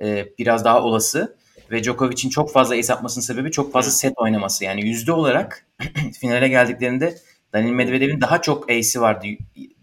e, 0.02 0.28
biraz 0.40 0.66
daha 0.66 0.84
olası. 0.84 1.38
Ve 1.72 1.84
Djokovic'in 1.84 2.30
çok 2.30 2.52
fazla 2.52 2.76
ace 2.76 2.94
atmasının 2.94 3.26
sebebi 3.26 3.52
çok 3.52 3.74
fazla 3.74 3.92
set 3.92 4.14
oynaması. 4.16 4.64
Yani 4.64 4.88
yüzde 4.88 5.12
olarak 5.12 5.66
finale 6.20 6.48
geldiklerinde 6.48 7.18
Daniil 7.54 7.72
Medvedev'in 7.72 8.22
daha 8.22 8.42
çok 8.42 8.70
ace'i 8.70 9.02
vardı 9.02 9.28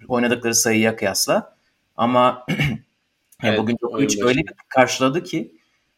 oynadıkları 0.09 0.54
sayıya 0.54 0.97
kıyasla. 0.97 1.57
Ama 1.97 2.47
yani 2.49 2.78
Evet, 3.42 3.59
bugün 3.59 3.76
Djokovic 3.76 4.25
öyle 4.25 4.40
bir 4.40 4.52
karşıladı 4.68 5.23
ki 5.23 5.52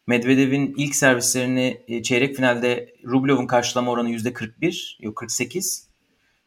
Medvedev'in 0.06 0.74
ilk 0.76 0.94
servislerini 0.94 1.80
e, 1.88 2.02
çeyrek 2.02 2.36
finalde 2.36 2.94
Rublev'in 3.04 3.46
karşılama 3.46 3.90
oranı 3.90 4.10
yüzde 4.10 4.32
41, 4.32 4.98
yok 5.00 5.16
48. 5.16 5.88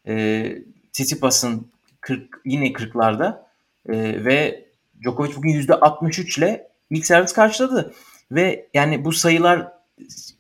E, 0.08 0.56
Tsitsipas'ın 0.92 1.72
40, 2.02 2.42
yine 2.46 2.68
40'larda 2.68 3.42
e, 3.90 4.26
ve 4.26 4.66
Djokovic 5.04 5.36
bugün 5.36 5.50
yüzde 5.50 5.74
63 5.74 6.38
ile 6.38 6.68
ilk 6.90 7.06
servis 7.06 7.34
karşıladı. 7.34 7.94
Ve 8.32 8.70
yani 8.74 9.06
bu 9.06 9.12
sayılar 9.12 9.68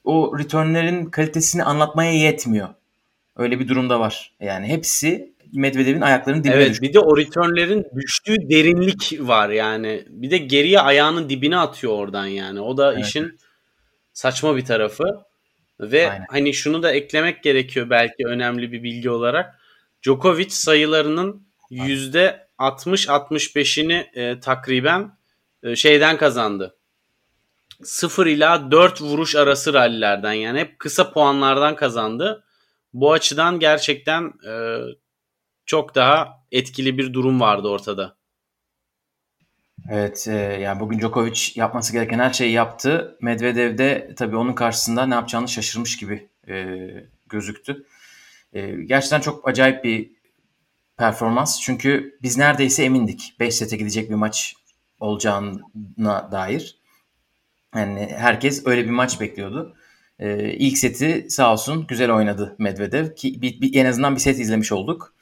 o 0.03 0.39
returnlerin 0.39 1.05
kalitesini 1.05 1.63
anlatmaya 1.63 2.13
yetmiyor. 2.13 2.69
Öyle 3.35 3.59
bir 3.59 3.67
durumda 3.67 3.99
var. 3.99 4.33
Yani 4.39 4.67
hepsi 4.67 5.33
Medvedev'in 5.53 6.01
ayaklarının 6.01 6.43
dibine 6.43 6.55
Evet 6.55 6.69
düştü. 6.69 6.81
bir 6.83 6.93
de 6.93 6.99
o 6.99 7.17
returnlerin 7.17 7.85
düştüğü 7.95 8.49
derinlik 8.49 9.17
var 9.19 9.49
yani. 9.49 10.03
Bir 10.09 10.31
de 10.31 10.37
geriye 10.37 10.79
ayağının 10.79 11.29
dibine 11.29 11.57
atıyor 11.57 11.93
oradan 11.93 12.25
yani. 12.25 12.61
O 12.61 12.77
da 12.77 12.93
Evet. 12.93 13.05
işin 13.05 13.39
saçma 14.13 14.55
bir 14.57 14.65
tarafı. 14.65 15.03
Ve 15.79 16.11
Aynen. 16.11 16.25
hani 16.29 16.53
şunu 16.53 16.83
da 16.83 16.91
eklemek 16.91 17.43
gerekiyor 17.43 17.89
belki 17.89 18.27
önemli 18.27 18.71
bir 18.71 18.83
bilgi 18.83 19.09
olarak. 19.09 19.59
Djokovic 20.03 20.49
sayılarının 20.49 21.47
%60-65'ini 21.71 24.05
e, 24.13 24.39
takriben 24.39 25.11
e, 25.63 25.75
şeyden 25.75 26.17
kazandı. 26.17 26.75
0 27.83 28.25
ila 28.25 28.71
4 28.71 29.01
vuruş 29.01 29.35
arası 29.35 29.73
rallilerden 29.73 30.33
yani 30.33 30.59
hep 30.59 30.79
kısa 30.79 31.13
puanlardan 31.13 31.75
kazandı. 31.75 32.43
Bu 32.93 33.11
açıdan 33.11 33.59
gerçekten 33.59 34.33
e, 34.47 34.79
çok 35.65 35.95
daha 35.95 36.43
etkili 36.51 36.97
bir 36.97 37.13
durum 37.13 37.41
vardı 37.41 37.67
ortada. 37.67 38.15
Evet, 39.89 40.27
e, 40.27 40.33
yani 40.35 40.79
bugün 40.79 40.99
Djokovic 40.99 41.51
yapması 41.55 41.93
gereken 41.93 42.19
her 42.19 42.33
şeyi 42.33 42.51
yaptı. 42.51 43.17
Medvedev 43.21 43.77
de 43.77 44.13
tabii 44.17 44.37
onun 44.37 44.53
karşısında 44.53 45.05
ne 45.05 45.13
yapacağını 45.13 45.47
şaşırmış 45.47 45.97
gibi 45.97 46.29
e, 46.47 46.77
gözüktü. 47.29 47.85
E, 48.53 48.71
gerçekten 48.71 49.21
çok 49.21 49.47
acayip 49.47 49.83
bir 49.83 50.11
performans. 50.97 51.61
Çünkü 51.61 52.17
biz 52.21 52.37
neredeyse 52.37 52.83
emindik 52.83 53.35
5 53.39 53.55
sete 53.55 53.77
gidecek 53.77 54.09
bir 54.09 54.15
maç 54.15 54.55
olacağına 54.99 56.31
dair. 56.31 56.82
Yani 57.75 58.09
herkes 58.17 58.67
öyle 58.67 58.85
bir 58.85 58.89
maç 58.89 59.21
bekliyordu. 59.21 59.75
E, 60.19 60.53
ilk 60.53 60.77
seti 60.77 61.25
sağ 61.29 61.53
olsun 61.53 61.87
güzel 61.87 62.11
oynadı 62.11 62.55
Medvedev 62.59 63.15
ki 63.15 63.41
bir, 63.41 63.61
bir- 63.61 63.75
en 63.75 63.85
azından 63.85 64.15
bir 64.15 64.19
set 64.19 64.39
izlemiş 64.39 64.71
olduk. 64.71 65.13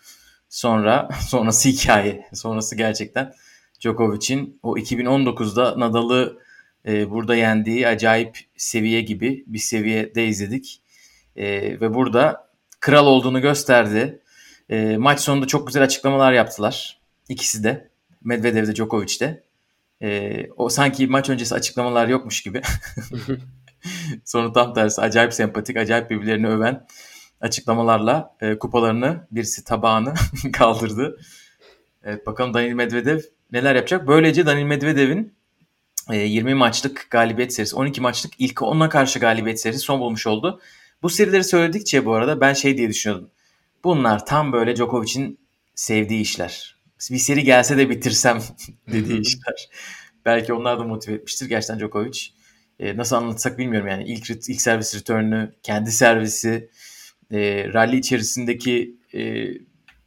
Sonra 0.49 1.09
sonrası 1.27 1.69
hikaye. 1.69 2.25
Sonrası 2.33 2.75
gerçekten 2.75 3.33
Djokovic'in 3.79 4.59
o 4.63 4.77
2019'da 4.77 5.79
Nadal'ı 5.79 6.39
e, 6.87 7.09
burada 7.11 7.35
yendiği 7.35 7.87
acayip 7.87 8.37
seviye 8.57 9.01
gibi 9.01 9.43
bir 9.47 9.59
seviyede 9.59 10.27
izledik. 10.27 10.81
E, 11.35 11.45
ve 11.81 11.93
burada 11.93 12.47
kral 12.79 13.07
olduğunu 13.07 13.41
gösterdi. 13.41 14.19
E, 14.69 14.97
maç 14.97 15.19
sonunda 15.19 15.47
çok 15.47 15.67
güzel 15.67 15.83
açıklamalar 15.83 16.33
yaptılar. 16.33 17.01
İkisi 17.29 17.63
de. 17.63 17.89
Medvedev 18.23 18.67
de 18.67 18.73
de. 19.21 19.43
E, 20.01 20.47
o 20.57 20.69
sanki 20.69 21.07
maç 21.07 21.29
öncesi 21.29 21.55
açıklamalar 21.55 22.07
yokmuş 22.07 22.43
gibi. 22.43 22.61
Sonra 24.25 24.53
tam 24.53 24.73
tersi 24.73 25.01
acayip 25.01 25.33
sempatik, 25.33 25.77
acayip 25.77 26.09
birbirlerini 26.09 26.47
öven 26.47 26.87
açıklamalarla 27.41 28.35
e, 28.41 28.59
kupalarını 28.59 29.27
birisi 29.31 29.63
tabağını 29.63 30.13
kaldırdı. 30.53 31.19
Evet 32.03 32.27
bakalım 32.27 32.53
Daniil 32.53 32.73
Medvedev 32.73 33.19
neler 33.51 33.75
yapacak. 33.75 34.07
Böylece 34.07 34.45
Daniil 34.45 34.65
Medvedev'in 34.65 35.33
e, 36.09 36.17
20 36.17 36.53
maçlık 36.53 37.07
galibiyet 37.09 37.53
serisi, 37.53 37.75
12 37.75 38.01
maçlık 38.01 38.33
ilk 38.37 38.57
10'a 38.57 38.89
karşı 38.89 39.19
galibiyet 39.19 39.61
serisi 39.61 39.79
son 39.79 39.99
bulmuş 39.99 40.27
oldu. 40.27 40.61
Bu 41.03 41.09
serileri 41.09 41.43
söyledikçe 41.43 42.05
bu 42.05 42.13
arada 42.13 42.41
ben 42.41 42.53
şey 42.53 42.77
diye 42.77 42.89
düşünüyordum. 42.89 43.29
Bunlar 43.83 44.25
tam 44.25 44.53
böyle 44.53 44.75
Djokovic'in 44.75 45.39
sevdiği 45.75 46.21
işler. 46.21 46.80
Bir 47.11 47.17
seri 47.17 47.43
gelse 47.43 47.77
de 47.77 47.89
bitirsem 47.89 48.41
dediği 48.91 49.21
işler. 49.21 49.69
Belki 50.25 50.53
onlar 50.53 50.79
da 50.79 50.83
motive 50.83 51.15
etmiştir. 51.15 51.45
Gerçekten 51.45 51.79
Djokovic 51.79 52.19
e, 52.79 52.97
nasıl 52.97 53.15
anlatsak 53.15 53.57
bilmiyorum 53.57 53.87
yani 53.87 54.03
ilk 54.03 54.29
ilk 54.29 54.61
servis 54.61 54.95
return'ü, 54.95 55.55
kendi 55.63 55.91
servisi, 55.91 56.69
e, 57.31 57.67
rally 57.73 57.97
içerisindeki 57.97 58.95
e, 59.13 59.47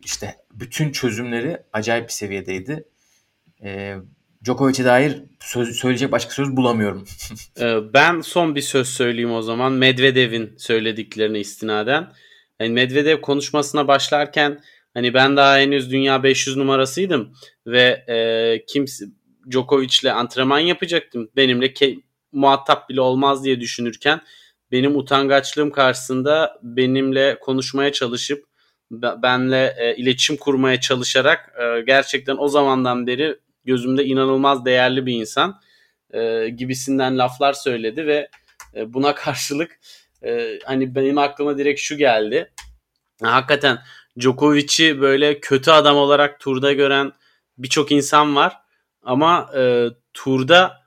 işte 0.04 0.34
bütün 0.52 0.92
çözümleri 0.92 1.62
acayip 1.72 2.08
bir 2.08 2.12
seviyedeydi. 2.12 2.84
E, 3.64 3.96
Djokovic'e 4.44 4.84
dair 4.84 5.22
söz, 5.40 5.76
söyleyecek 5.76 6.12
başka 6.12 6.30
söz 6.30 6.56
bulamıyorum. 6.56 7.04
Ee, 7.60 7.76
ben 7.94 8.20
son 8.20 8.54
bir 8.54 8.60
söz 8.60 8.88
söyleyeyim 8.88 9.32
o 9.32 9.42
zaman. 9.42 9.72
Medvedev'in 9.72 10.54
söylediklerine 10.58 11.40
istinaden. 11.40 12.12
Yani 12.60 12.72
Medvedev 12.72 13.20
konuşmasına 13.20 13.88
başlarken 13.88 14.60
hani 14.94 15.14
ben 15.14 15.36
daha 15.36 15.58
henüz 15.58 15.90
dünya 15.90 16.22
500 16.22 16.56
numarasıydım 16.56 17.34
ve 17.66 18.04
e, 18.08 18.64
kimse 18.66 19.04
Djokovic'le 19.50 20.04
antrenman 20.14 20.58
yapacaktım. 20.58 21.30
Benimle 21.36 21.66
ke- 21.66 22.00
muhatap 22.32 22.88
bile 22.88 23.00
olmaz 23.00 23.44
diye 23.44 23.60
düşünürken 23.60 24.20
benim 24.72 24.96
utangaçlığım 24.96 25.70
karşısında 25.70 26.58
benimle 26.62 27.38
konuşmaya 27.40 27.92
çalışıp 27.92 28.44
benle 28.90 29.74
e, 29.78 29.96
iletişim 29.96 30.36
kurmaya 30.36 30.80
çalışarak 30.80 31.52
e, 31.62 31.80
gerçekten 31.80 32.36
o 32.38 32.48
zamandan 32.48 33.06
beri 33.06 33.38
gözümde 33.64 34.04
inanılmaz 34.04 34.64
değerli 34.64 35.06
bir 35.06 35.14
insan 35.14 35.60
e, 36.14 36.48
gibisinden 36.48 37.18
laflar 37.18 37.52
söyledi 37.52 38.06
ve 38.06 38.28
e, 38.76 38.92
buna 38.92 39.14
karşılık 39.14 39.78
e, 40.24 40.58
hani 40.64 40.94
benim 40.94 41.18
aklıma 41.18 41.58
direkt 41.58 41.80
şu 41.80 41.96
geldi. 41.96 42.52
Hakikaten 43.22 43.78
Djokovic'i 44.20 45.00
böyle 45.00 45.40
kötü 45.40 45.70
adam 45.70 45.96
olarak 45.96 46.40
turda 46.40 46.72
gören 46.72 47.12
birçok 47.58 47.92
insan 47.92 48.36
var 48.36 48.56
ama 49.02 49.50
e, 49.56 49.88
turda 50.14 50.84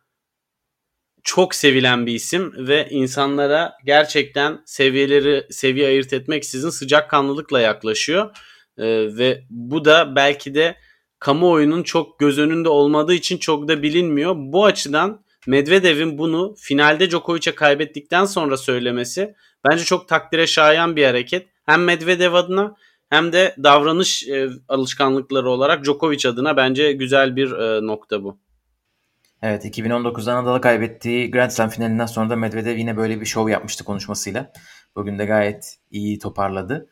çok 1.23 1.55
sevilen 1.55 2.05
bir 2.05 2.13
isim 2.13 2.53
ve 2.57 2.87
insanlara 2.89 3.73
gerçekten 3.85 4.61
seviyeleri 4.65 5.47
seviye 5.49 5.87
ayırt 5.87 6.13
etmek 6.13 6.45
sizin 6.45 6.69
sıcakkanlılıkla 6.69 7.59
yaklaşıyor. 7.59 8.37
E, 8.77 8.85
ve 9.17 9.43
bu 9.49 9.85
da 9.85 10.15
belki 10.15 10.55
de 10.55 10.77
kamuoyunun 11.19 11.83
çok 11.83 12.19
göz 12.19 12.39
önünde 12.39 12.69
olmadığı 12.69 13.13
için 13.13 13.37
çok 13.37 13.67
da 13.67 13.83
bilinmiyor. 13.83 14.33
Bu 14.37 14.65
açıdan 14.65 15.25
Medvedev'in 15.47 16.17
bunu 16.17 16.55
finalde 16.59 17.09
Djokovic'e 17.09 17.55
kaybettikten 17.55 18.25
sonra 18.25 18.57
söylemesi 18.57 19.35
bence 19.69 19.83
çok 19.83 20.07
takdire 20.07 20.47
şayan 20.47 20.95
bir 20.95 21.05
hareket. 21.05 21.47
Hem 21.65 21.83
Medvedev 21.83 22.33
adına 22.33 22.75
hem 23.09 23.33
de 23.33 23.55
davranış 23.63 24.27
e, 24.27 24.49
alışkanlıkları 24.67 25.49
olarak 25.49 25.83
Djokovic 25.85 26.29
adına 26.29 26.57
bence 26.57 26.91
güzel 26.91 27.35
bir 27.35 27.51
e, 27.51 27.87
nokta 27.87 28.23
bu. 28.23 28.39
Evet 29.41 29.65
2019'da 29.65 30.35
Nadal'a 30.35 30.61
kaybettiği 30.61 31.31
Grand 31.31 31.49
Slam 31.49 31.69
finalinden 31.69 32.05
sonra 32.05 32.29
da 32.29 32.35
Medvedev 32.35 32.77
yine 32.77 32.97
böyle 32.97 33.21
bir 33.21 33.25
şov 33.25 33.49
yapmıştı 33.49 33.83
konuşmasıyla. 33.83 34.51
Bugün 34.95 35.19
de 35.19 35.25
gayet 35.25 35.77
iyi 35.91 36.19
toparladı. 36.19 36.89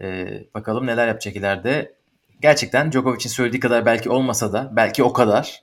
Ee, 0.00 0.44
bakalım 0.54 0.86
neler 0.86 1.08
yapacak 1.08 1.36
ileride. 1.36 1.94
Gerçekten 2.42 2.92
Djokovic'in 2.92 3.30
söylediği 3.30 3.60
kadar 3.60 3.86
belki 3.86 4.10
olmasa 4.10 4.52
da 4.52 4.72
belki 4.76 5.02
o 5.02 5.12
kadar 5.12 5.62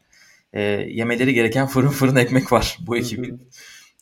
e, 0.53 0.61
yemeleri 0.61 1.33
gereken 1.33 1.67
fırın 1.67 1.89
fırın 1.89 2.15
ekmek 2.15 2.51
var 2.51 2.77
bu 2.81 2.97
ekibin. 2.97 3.49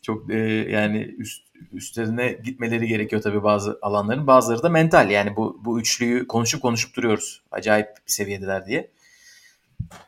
Çok 0.02 0.32
e, 0.32 0.38
yani 0.70 1.16
üst, 1.18 1.44
üstlerine 1.72 2.40
gitmeleri 2.44 2.88
gerekiyor 2.88 3.22
tabii 3.22 3.44
bazı 3.44 3.80
alanların. 3.82 4.28
Bazıları 4.28 4.64
da 4.64 4.70
mental 4.70 5.10
yani 5.10 5.36
bu, 5.36 5.62
bu 5.66 5.80
üçlüyü 5.80 6.28
konuşup 6.28 6.62
konuşup 6.62 6.96
duruyoruz. 6.96 7.44
Acayip 7.52 7.88
bir 7.88 8.12
seviyedeler 8.12 8.66
diye. 8.66 8.92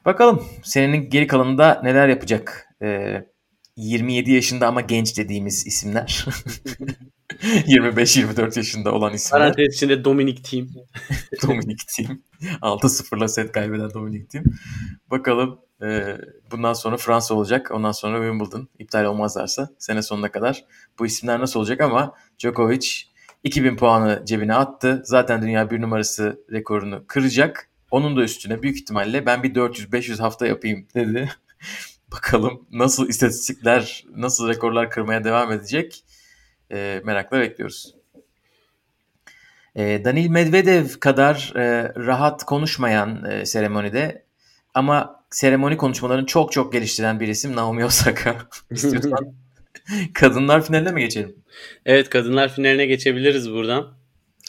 Bakalım 0.06 0.44
senenin 0.64 1.10
geri 1.10 1.28
kalanında 1.28 1.82
neler 1.84 2.08
yapacak? 2.08 2.68
Ee, 2.82 3.26
27 3.76 4.32
yaşında 4.32 4.68
ama 4.68 4.82
genç 4.82 5.18
dediğimiz 5.18 5.68
isimler. 5.68 6.26
25-24 7.42 8.58
yaşında 8.60 8.94
olan 8.94 9.14
isimler. 9.14 9.40
Parantez 9.40 9.76
içinde 9.76 10.06
Dominic 10.06 10.42
Team. 10.42 10.68
Dominic 11.44 11.84
Team. 11.98 12.22
6-0'la 12.62 13.28
set 13.28 13.52
kaybeden 13.52 13.94
Dominic 13.94 14.28
Team. 14.28 14.46
Bakalım 15.12 15.60
e, 15.84 16.18
bundan 16.52 16.74
sonra 16.74 16.98
Fransa 16.98 17.36
olacak. 17.36 17.72
Ondan 17.72 17.92
sonra 17.92 18.18
Wimbledon. 18.18 18.68
iptal 18.80 19.06
olmazlarsa 19.06 19.70
sene 19.78 20.02
sonuna 20.02 20.32
kadar. 20.32 20.66
Bu 21.00 21.06
isimler 21.06 21.40
nasıl 21.40 21.60
olacak 21.60 21.82
ama 21.82 22.14
Djokovic 22.40 22.88
2000 23.44 23.76
puanı 23.76 24.22
cebine 24.26 24.56
attı. 24.56 25.02
Zaten 25.06 25.42
dünya 25.42 25.72
bir 25.72 25.82
numarası 25.82 26.44
rekorunu 26.52 27.04
kıracak. 27.08 27.70
Onun 27.92 28.18
da 28.18 28.24
üstüne 28.24 28.62
büyük 28.62 28.78
ihtimalle 28.78 29.26
ben 29.26 29.44
bir 29.44 29.54
400-500 29.54 30.22
hafta 30.22 30.48
yapayım 30.48 30.88
dedi. 30.96 31.30
Bakalım 32.12 32.66
nasıl 32.72 33.10
istatistikler, 33.10 34.06
nasıl 34.16 34.48
rekorlar 34.48 34.90
kırmaya 34.90 35.24
devam 35.24 35.52
edecek 35.52 36.06
e, 36.72 37.02
merakla 37.06 37.40
bekliyoruz. 37.40 37.96
E, 39.76 40.06
Danil 40.06 40.30
Medvedev 40.30 40.88
kadar 41.00 41.54
e, 41.56 41.94
rahat 41.96 42.44
konuşmayan 42.44 43.26
e, 43.32 43.46
seremonide 43.46 44.26
ama 44.74 45.24
seremoni 45.30 45.78
konuşmalarını 45.78 46.26
çok 46.26 46.52
çok 46.52 46.74
geliştiren 46.74 47.20
bir 47.20 47.28
isim 47.28 47.56
Naomi 47.56 47.86
Osaka. 47.86 48.36
İstiyorsan 48.72 49.34
kadınlar 50.14 50.66
finaline 50.66 50.92
mi 50.92 51.02
geçelim? 51.02 51.36
Evet 51.86 52.10
kadınlar 52.10 52.54
finaline 52.54 52.86
geçebiliriz 52.86 53.52
buradan. 53.52 53.94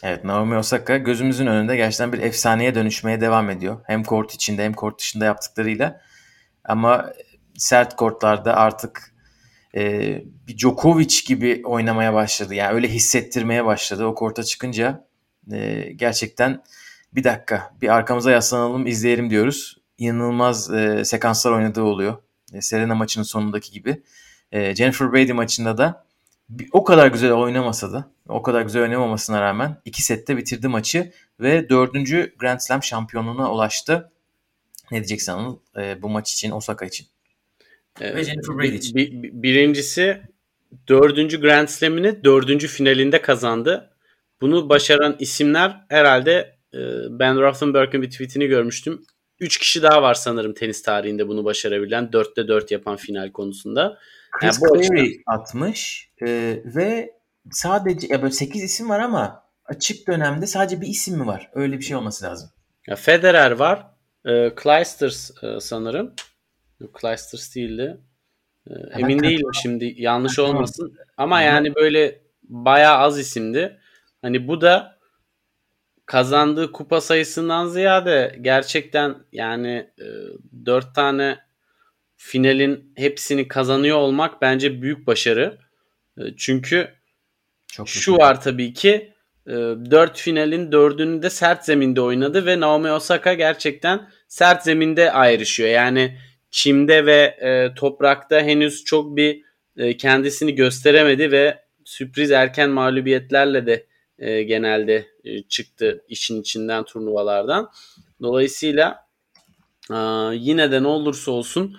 Evet 0.02 0.24
Naomi 0.24 0.56
Osaka 0.56 0.96
gözümüzün 0.96 1.46
önünde 1.46 1.76
gerçekten 1.76 2.12
bir 2.12 2.18
efsaneye 2.18 2.74
dönüşmeye 2.74 3.20
devam 3.20 3.50
ediyor. 3.50 3.80
Hem 3.86 4.04
kort 4.04 4.34
içinde 4.34 4.64
hem 4.64 4.72
kort 4.72 5.00
dışında 5.00 5.24
yaptıklarıyla. 5.24 6.00
Ama 6.64 7.12
sert 7.54 7.96
kortlarda 7.96 8.56
artık 8.56 9.14
e, 9.74 9.82
bir 10.48 10.58
Djokovic 10.58 11.20
gibi 11.26 11.62
oynamaya 11.64 12.14
başladı. 12.14 12.54
Yani 12.54 12.74
öyle 12.74 12.88
hissettirmeye 12.88 13.64
başladı. 13.64 14.06
O 14.06 14.14
korta 14.14 14.42
çıkınca 14.42 15.06
e, 15.52 15.92
gerçekten 15.96 16.62
bir 17.12 17.24
dakika 17.24 17.72
bir 17.82 17.88
arkamıza 17.88 18.30
yaslanalım 18.30 18.86
izleyelim 18.86 19.30
diyoruz. 19.30 19.81
İnanılmaz 20.02 20.74
e, 20.74 21.04
sekanslar 21.04 21.52
oynadığı 21.52 21.82
oluyor. 21.82 22.16
E, 22.52 22.60
Serena 22.60 22.94
maçının 22.94 23.24
sonundaki 23.24 23.72
gibi. 23.72 24.02
E, 24.52 24.74
Jennifer 24.74 25.12
Brady 25.12 25.32
maçında 25.32 25.78
da 25.78 26.04
o 26.72 26.84
kadar 26.84 27.06
güzel 27.06 27.32
oynamasa 27.32 27.92
da 27.92 28.10
o 28.28 28.42
kadar 28.42 28.62
güzel 28.62 28.82
oynamamasına 28.82 29.40
rağmen 29.40 29.76
iki 29.84 30.02
sette 30.02 30.36
bitirdi 30.36 30.68
maçı 30.68 31.12
ve 31.40 31.68
dördüncü 31.68 32.34
Grand 32.38 32.60
Slam 32.60 32.82
şampiyonluğuna 32.82 33.52
ulaştı. 33.52 34.12
Ne 34.90 34.98
diyeceksin 34.98 35.32
Anıl 35.32 35.58
e, 35.76 36.02
bu 36.02 36.08
maç 36.08 36.32
için 36.32 36.50
Osaka 36.50 36.86
için? 36.86 37.06
Ee, 38.00 38.14
ve 38.14 38.24
Jennifer 38.24 38.58
Brady 38.58 38.74
için. 38.74 38.94
Bir, 38.94 39.12
birincisi 39.22 40.22
dördüncü 40.88 41.40
Grand 41.40 41.68
Slam'ini 41.68 42.24
dördüncü 42.24 42.68
finalinde 42.68 43.22
kazandı. 43.22 43.90
Bunu 44.40 44.68
başaran 44.68 45.16
isimler 45.18 45.84
herhalde 45.88 46.56
e, 46.74 46.78
Ben 47.10 47.40
Rothenberg'in 47.40 48.02
bir 48.02 48.10
tweetini 48.10 48.46
görmüştüm. 48.46 49.04
Üç 49.42 49.58
kişi 49.58 49.82
daha 49.82 50.02
var 50.02 50.14
sanırım 50.14 50.54
tenis 50.54 50.82
tarihinde 50.82 51.28
bunu 51.28 51.44
başarabilen. 51.44 52.12
Dörtte 52.12 52.48
dört 52.48 52.70
yapan 52.70 52.96
final 52.96 53.32
konusunda. 53.32 53.98
Chris 54.30 54.60
yani 54.62 54.82
Clary 54.82 55.00
açıdan... 55.00 55.22
atmış 55.26 56.10
e, 56.22 56.60
ve 56.64 57.14
sadece 57.50 58.06
ya 58.10 58.22
böyle 58.22 58.32
8 58.32 58.62
isim 58.62 58.88
var 58.88 59.00
ama 59.00 59.42
açık 59.64 60.08
dönemde 60.08 60.46
sadece 60.46 60.80
bir 60.80 60.86
isim 60.86 61.18
mi 61.18 61.26
var? 61.26 61.50
Öyle 61.54 61.78
bir 61.78 61.82
şey 61.82 61.96
olması 61.96 62.24
lazım. 62.24 62.50
Ya 62.86 62.96
Federer 62.96 63.50
var. 63.50 63.86
E, 64.24 64.52
Clijsters 64.62 65.30
e, 65.42 65.60
sanırım. 65.60 66.14
Clijsters 67.00 67.56
değildi. 67.56 68.00
E, 68.70 68.72
emin 69.00 69.22
değilim 69.22 69.50
şimdi 69.62 69.94
yanlış 69.96 70.38
olmasın. 70.38 70.98
Ama 71.16 71.42
yani 71.42 71.74
böyle 71.74 72.22
bayağı 72.42 72.98
az 72.98 73.18
isimdi. 73.18 73.78
Hani 74.22 74.48
bu 74.48 74.60
da 74.60 74.98
kazandığı 76.12 76.72
kupa 76.72 77.00
sayısından 77.00 77.66
ziyade 77.66 78.38
gerçekten 78.40 79.14
yani 79.32 79.90
e, 79.98 80.06
4 80.66 80.94
tane 80.94 81.38
finalin 82.16 82.92
hepsini 82.96 83.48
kazanıyor 83.48 83.96
olmak 83.96 84.42
bence 84.42 84.82
büyük 84.82 85.06
başarı. 85.06 85.58
E, 86.18 86.22
çünkü 86.36 86.88
Çok 87.72 87.88
şu 87.88 88.16
var 88.16 88.40
tabii 88.40 88.72
ki 88.72 89.12
e, 89.46 89.52
4 89.52 90.18
finalin 90.18 90.70
4'ünü 90.70 91.22
de 91.22 91.30
sert 91.30 91.64
zeminde 91.64 92.00
oynadı 92.00 92.46
ve 92.46 92.60
Naomi 92.60 92.92
Osaka 92.92 93.34
gerçekten 93.34 94.10
sert 94.28 94.62
zeminde 94.62 95.12
ayrışıyor. 95.12 95.68
Yani 95.68 96.18
çimde 96.50 97.06
ve 97.06 97.36
e, 97.40 97.74
toprakta 97.74 98.40
henüz 98.40 98.84
çok 98.84 99.16
bir 99.16 99.42
e, 99.76 99.96
kendisini 99.96 100.54
gösteremedi 100.54 101.32
ve 101.32 101.64
sürpriz 101.84 102.30
erken 102.30 102.70
mağlubiyetlerle 102.70 103.66
de 103.66 103.91
e, 104.22 104.42
genelde 104.42 105.06
e, 105.24 105.42
çıktı 105.42 106.04
işin 106.08 106.40
içinden 106.40 106.84
turnuvalardan. 106.84 107.70
Dolayısıyla 108.22 109.06
e, 109.90 109.96
yine 110.34 110.72
de 110.72 110.82
ne 110.82 110.86
olursa 110.86 111.30
olsun 111.30 111.76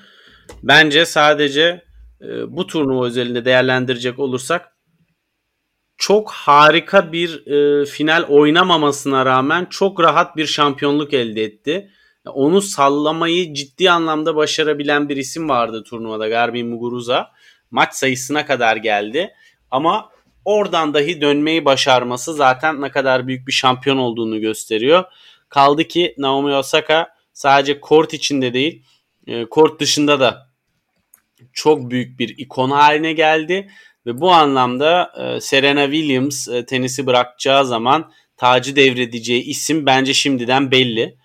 bence 0.63 1.06
sadece 1.06 1.84
e, 2.21 2.56
bu 2.56 2.67
turnuva 2.67 3.06
özelinde 3.06 3.45
değerlendirecek 3.45 4.19
olursak 4.19 4.73
çok 5.97 6.32
harika 6.32 7.12
bir 7.12 7.47
e, 7.47 7.86
final 7.86 8.23
oynamamasına 8.23 9.25
rağmen 9.25 9.65
çok 9.65 9.99
rahat 9.99 10.38
bir 10.38 10.45
şampiyonluk 10.45 11.13
elde 11.13 11.43
etti. 11.43 11.89
Onu 12.25 12.62
sallamayı 12.62 13.53
ciddi 13.53 13.91
anlamda 13.91 14.36
başarabilen 14.36 15.10
bir 15.10 15.17
isim 15.17 15.49
vardı 15.49 15.84
turnuvada 15.84 16.29
Garbi 16.29 16.63
Muguruza. 16.63 17.32
Maç 17.71 17.93
sayısına 17.93 18.45
kadar 18.45 18.77
geldi. 18.77 19.34
Ama 19.71 20.12
oradan 20.45 20.93
dahi 20.93 21.21
dönmeyi 21.21 21.65
başarması 21.65 22.34
zaten 22.34 22.82
ne 22.82 22.91
kadar 22.91 23.27
büyük 23.27 23.47
bir 23.47 23.51
şampiyon 23.51 23.97
olduğunu 23.97 24.39
gösteriyor. 24.39 25.03
Kaldı 25.49 25.84
ki 25.84 26.15
Naomi 26.17 26.56
Osaka 26.56 27.10
sadece 27.34 27.79
kort 27.79 28.13
içinde 28.13 28.53
değil 28.53 28.84
e, 29.27 29.45
kort 29.45 29.82
dışında 29.82 30.19
da 30.19 30.49
çok 31.53 31.91
büyük 31.91 32.19
bir 32.19 32.38
ikon 32.38 32.71
haline 32.71 33.13
geldi 33.13 33.69
ve 34.06 34.21
bu 34.21 34.32
anlamda 34.32 35.12
e, 35.17 35.41
Serena 35.41 35.84
Williams 35.91 36.47
e, 36.47 36.65
tenisi 36.65 37.06
bırakacağı 37.06 37.65
zaman 37.65 38.12
tacı 38.38 38.75
devredeceği 38.75 39.43
isim 39.43 39.86
bence 39.86 40.13
şimdiden 40.13 40.71
belli. 40.71 41.17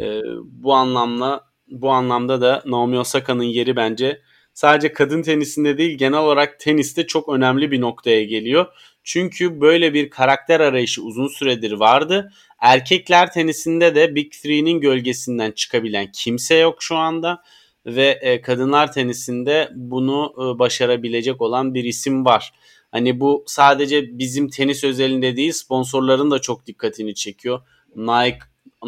E, 0.00 0.20
bu 0.44 0.74
anlamda 0.74 1.44
bu 1.68 1.90
anlamda 1.90 2.40
da 2.40 2.62
Naomi 2.66 2.98
Osaka'nın 2.98 3.42
yeri 3.42 3.76
bence 3.76 4.20
sadece 4.56 4.92
kadın 4.92 5.22
tenisinde 5.22 5.78
değil 5.78 5.98
genel 5.98 6.18
olarak 6.18 6.60
teniste 6.60 7.06
çok 7.06 7.28
önemli 7.28 7.70
bir 7.70 7.80
noktaya 7.80 8.24
geliyor. 8.24 8.66
Çünkü 9.04 9.60
böyle 9.60 9.94
bir 9.94 10.10
karakter 10.10 10.60
arayışı 10.60 11.02
uzun 11.02 11.28
süredir 11.28 11.72
vardı. 11.72 12.32
Erkekler 12.60 13.32
tenisinde 13.32 13.94
de 13.94 14.14
Big 14.14 14.32
Three'nin 14.32 14.80
gölgesinden 14.80 15.50
çıkabilen 15.50 16.12
kimse 16.12 16.54
yok 16.54 16.82
şu 16.82 16.96
anda 16.96 17.42
ve 17.86 18.18
e, 18.22 18.40
kadınlar 18.40 18.92
tenisinde 18.92 19.70
bunu 19.74 20.34
e, 20.36 20.58
başarabilecek 20.58 21.42
olan 21.42 21.74
bir 21.74 21.84
isim 21.84 22.24
var. 22.24 22.52
Hani 22.90 23.20
bu 23.20 23.44
sadece 23.46 24.18
bizim 24.18 24.48
tenis 24.48 24.84
özelinde 24.84 25.36
değil 25.36 25.52
sponsorların 25.52 26.30
da 26.30 26.38
çok 26.38 26.66
dikkatini 26.66 27.14
çekiyor. 27.14 27.60
Nike 27.96 28.38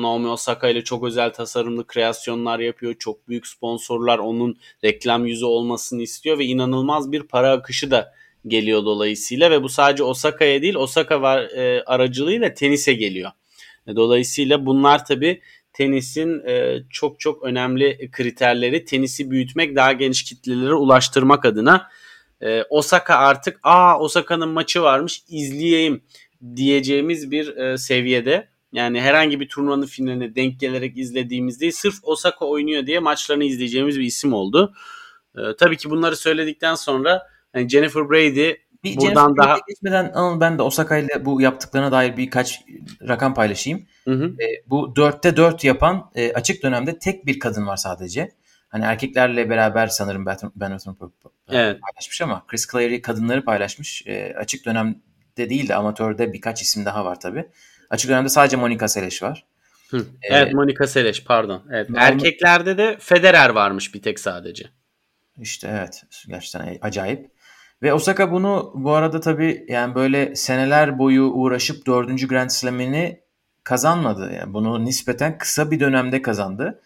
Naomi 0.02 0.28
Osaka 0.28 0.68
ile 0.68 0.84
çok 0.84 1.04
özel 1.04 1.32
tasarımlı 1.32 1.86
kreasyonlar 1.86 2.58
yapıyor. 2.58 2.94
Çok 2.98 3.28
büyük 3.28 3.46
sponsorlar 3.46 4.18
onun 4.18 4.58
reklam 4.84 5.26
yüzü 5.26 5.44
olmasını 5.44 6.02
istiyor 6.02 6.38
ve 6.38 6.44
inanılmaz 6.44 7.12
bir 7.12 7.22
para 7.22 7.52
akışı 7.52 7.90
da 7.90 8.14
geliyor 8.46 8.84
dolayısıyla 8.84 9.50
ve 9.50 9.62
bu 9.62 9.68
sadece 9.68 10.02
Osaka'ya 10.02 10.62
değil 10.62 10.74
Osaka 10.74 11.22
var, 11.22 11.40
e, 11.42 11.82
aracılığıyla 11.84 12.54
tenise 12.54 12.92
geliyor. 12.92 13.30
E, 13.86 13.96
dolayısıyla 13.96 14.66
bunlar 14.66 15.04
tabi 15.04 15.40
tenisin 15.72 16.46
e, 16.46 16.78
çok 16.90 17.20
çok 17.20 17.42
önemli 17.42 18.10
kriterleri. 18.12 18.84
Tenisi 18.84 19.30
büyütmek, 19.30 19.76
daha 19.76 19.92
geniş 19.92 20.24
kitlelere 20.24 20.74
ulaştırmak 20.74 21.44
adına. 21.44 21.88
E, 22.40 22.62
Osaka 22.62 23.16
artık 23.16 23.60
aa 23.62 23.98
Osaka'nın 24.00 24.48
maçı 24.48 24.82
varmış 24.82 25.22
izleyeyim 25.28 26.02
diyeceğimiz 26.56 27.30
bir 27.30 27.56
e, 27.56 27.78
seviyede. 27.78 28.48
Yani 28.72 29.00
herhangi 29.00 29.40
bir 29.40 29.48
turnuvanın 29.48 29.86
finaline 29.86 30.34
denk 30.34 30.60
gelerek 30.60 30.98
izlediğimiz 30.98 31.60
değil, 31.60 31.72
sırf 31.72 31.94
Osaka 32.02 32.46
oynuyor 32.46 32.86
diye 32.86 32.98
maçlarını 32.98 33.44
izleyeceğimiz 33.44 33.98
bir 33.98 34.04
isim 34.04 34.32
oldu. 34.32 34.74
E, 35.36 35.40
tabii 35.58 35.76
ki 35.76 35.90
bunları 35.90 36.16
söyledikten 36.16 36.74
sonra 36.74 37.26
yani 37.54 37.68
Jennifer 37.68 38.10
Brady 38.10 38.52
bir 38.84 38.96
buradan 38.96 39.26
Jennifer 39.26 39.36
daha 39.36 39.58
geçmeden 39.68 40.12
Anıl 40.14 40.40
ben 40.40 40.58
de 40.58 40.62
Osaka 40.62 40.96
ile 40.96 41.24
bu 41.24 41.40
yaptıklarına 41.40 41.92
dair 41.92 42.16
birkaç 42.16 42.60
rakam 43.08 43.34
paylaşayım. 43.34 43.86
Hı 44.04 44.10
hı. 44.10 44.24
E, 44.24 44.46
bu 44.66 44.92
4'te 44.96 45.36
4 45.36 45.64
yapan 45.64 46.10
e, 46.14 46.32
açık 46.32 46.62
dönemde 46.62 46.98
tek 46.98 47.26
bir 47.26 47.38
kadın 47.38 47.66
var 47.66 47.76
sadece. 47.76 48.32
Hani 48.68 48.84
erkeklerle 48.84 49.50
beraber 49.50 49.86
sanırım 49.86 50.26
Ben 50.26 50.36
Battenberg 50.36 51.12
evet. 51.48 51.80
paylaşmış 51.80 52.22
ama 52.22 52.44
Chris 52.46 52.72
Clary 52.72 53.02
kadınları 53.02 53.44
paylaşmış. 53.44 54.06
E, 54.06 54.34
açık 54.38 54.66
dönemde 54.66 55.00
değil 55.36 55.68
de 55.68 55.74
amatörde 55.74 56.32
birkaç 56.32 56.62
isim 56.62 56.84
daha 56.84 57.04
var 57.04 57.20
tabi. 57.20 57.48
Açık 57.90 58.10
dönemde 58.10 58.28
sadece 58.28 58.56
Monica 58.56 58.88
Seles 58.88 59.22
var. 59.22 59.46
Hı. 59.90 59.96
Ee, 59.98 60.34
evet 60.34 60.54
Monica 60.54 60.86
Seles 60.86 61.24
pardon. 61.24 61.62
Evet. 61.70 61.90
Normal... 61.90 62.06
Erkeklerde 62.06 62.78
de 62.78 62.96
Federer 63.00 63.50
varmış 63.50 63.94
bir 63.94 64.02
tek 64.02 64.20
sadece. 64.20 64.64
İşte 65.40 65.68
evet 65.70 66.04
gerçekten 66.28 66.78
acayip. 66.82 67.30
Ve 67.82 67.92
Osaka 67.92 68.32
bunu 68.32 68.72
bu 68.74 68.92
arada 68.92 69.20
tabii 69.20 69.66
yani 69.68 69.94
böyle 69.94 70.34
seneler 70.34 70.98
boyu 70.98 71.24
uğraşıp 71.24 71.86
dördüncü 71.86 72.28
Grand 72.28 72.50
Slam'ini 72.50 73.20
kazanmadı. 73.64 74.32
Yani 74.32 74.54
bunu 74.54 74.84
nispeten 74.84 75.38
kısa 75.38 75.70
bir 75.70 75.80
dönemde 75.80 76.22
kazandı. 76.22 76.80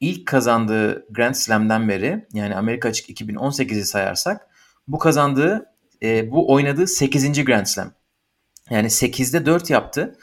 İlk 0.00 0.26
kazandığı 0.26 1.06
Grand 1.12 1.34
Slam'den 1.34 1.88
beri 1.88 2.26
yani 2.32 2.56
Amerika 2.56 2.88
Açık 2.88 3.20
2018'i 3.20 3.84
sayarsak 3.84 4.46
bu 4.88 4.98
kazandığı 4.98 5.66
e, 6.02 6.30
bu 6.30 6.52
oynadığı 6.52 6.86
8. 6.86 7.44
Grand 7.44 7.66
Slam. 7.66 7.92
Yani 8.72 8.86
8'de 8.86 9.46
4 9.46 9.70
yaptı. 9.70 10.18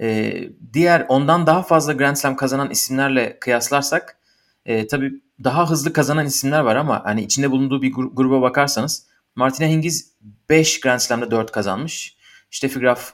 E, 0.00 0.34
diğer 0.72 1.06
ondan 1.08 1.46
daha 1.46 1.62
fazla 1.62 1.92
Grand 1.92 2.16
Slam 2.16 2.36
kazanan 2.36 2.70
isimlerle 2.70 3.38
kıyaslarsak 3.40 4.18
e, 4.66 4.86
tabii 4.86 5.12
daha 5.44 5.70
hızlı 5.70 5.92
kazanan 5.92 6.26
isimler 6.26 6.60
var 6.60 6.76
ama 6.76 7.04
hani 7.04 7.22
içinde 7.22 7.50
bulunduğu 7.50 7.82
bir 7.82 7.92
gruba 7.92 8.42
bakarsanız 8.42 9.06
Martina 9.34 9.66
Hingis 9.66 10.12
5 10.48 10.80
Grand 10.80 11.00
Slam'da 11.00 11.30
4 11.30 11.52
kazanmış. 11.52 12.16
Steffi 12.50 12.80
Graf, 12.80 13.12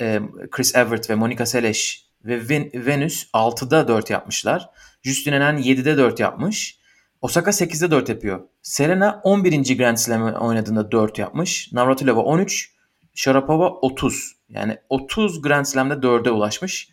e, 0.00 0.20
Chris 0.50 0.74
Evert 0.74 1.10
ve 1.10 1.14
Monica 1.14 1.46
Seles 1.46 1.96
ve 2.24 2.66
Venus 2.86 3.26
6'da 3.32 3.88
4 3.88 4.10
yapmışlar. 4.10 4.70
Justin 5.02 5.32
Henin 5.32 5.62
7'de 5.62 5.96
4 5.96 6.20
yapmış. 6.20 6.78
Osaka 7.20 7.50
8'de 7.50 7.90
4 7.90 8.08
yapıyor. 8.08 8.40
Serena 8.62 9.20
11. 9.24 9.76
Grand 9.76 9.96
Slam 9.96 10.34
oynadığında 10.34 10.92
4 10.92 11.18
yapmış. 11.18 11.72
Navratilova 11.72 12.20
13. 12.20 12.71
Sharapova 13.14 13.70
30. 13.70 14.32
Yani 14.48 14.78
30 14.88 15.42
Grand 15.42 15.64
Slam'da 15.64 15.94
4'e 15.94 16.30
ulaşmış. 16.30 16.88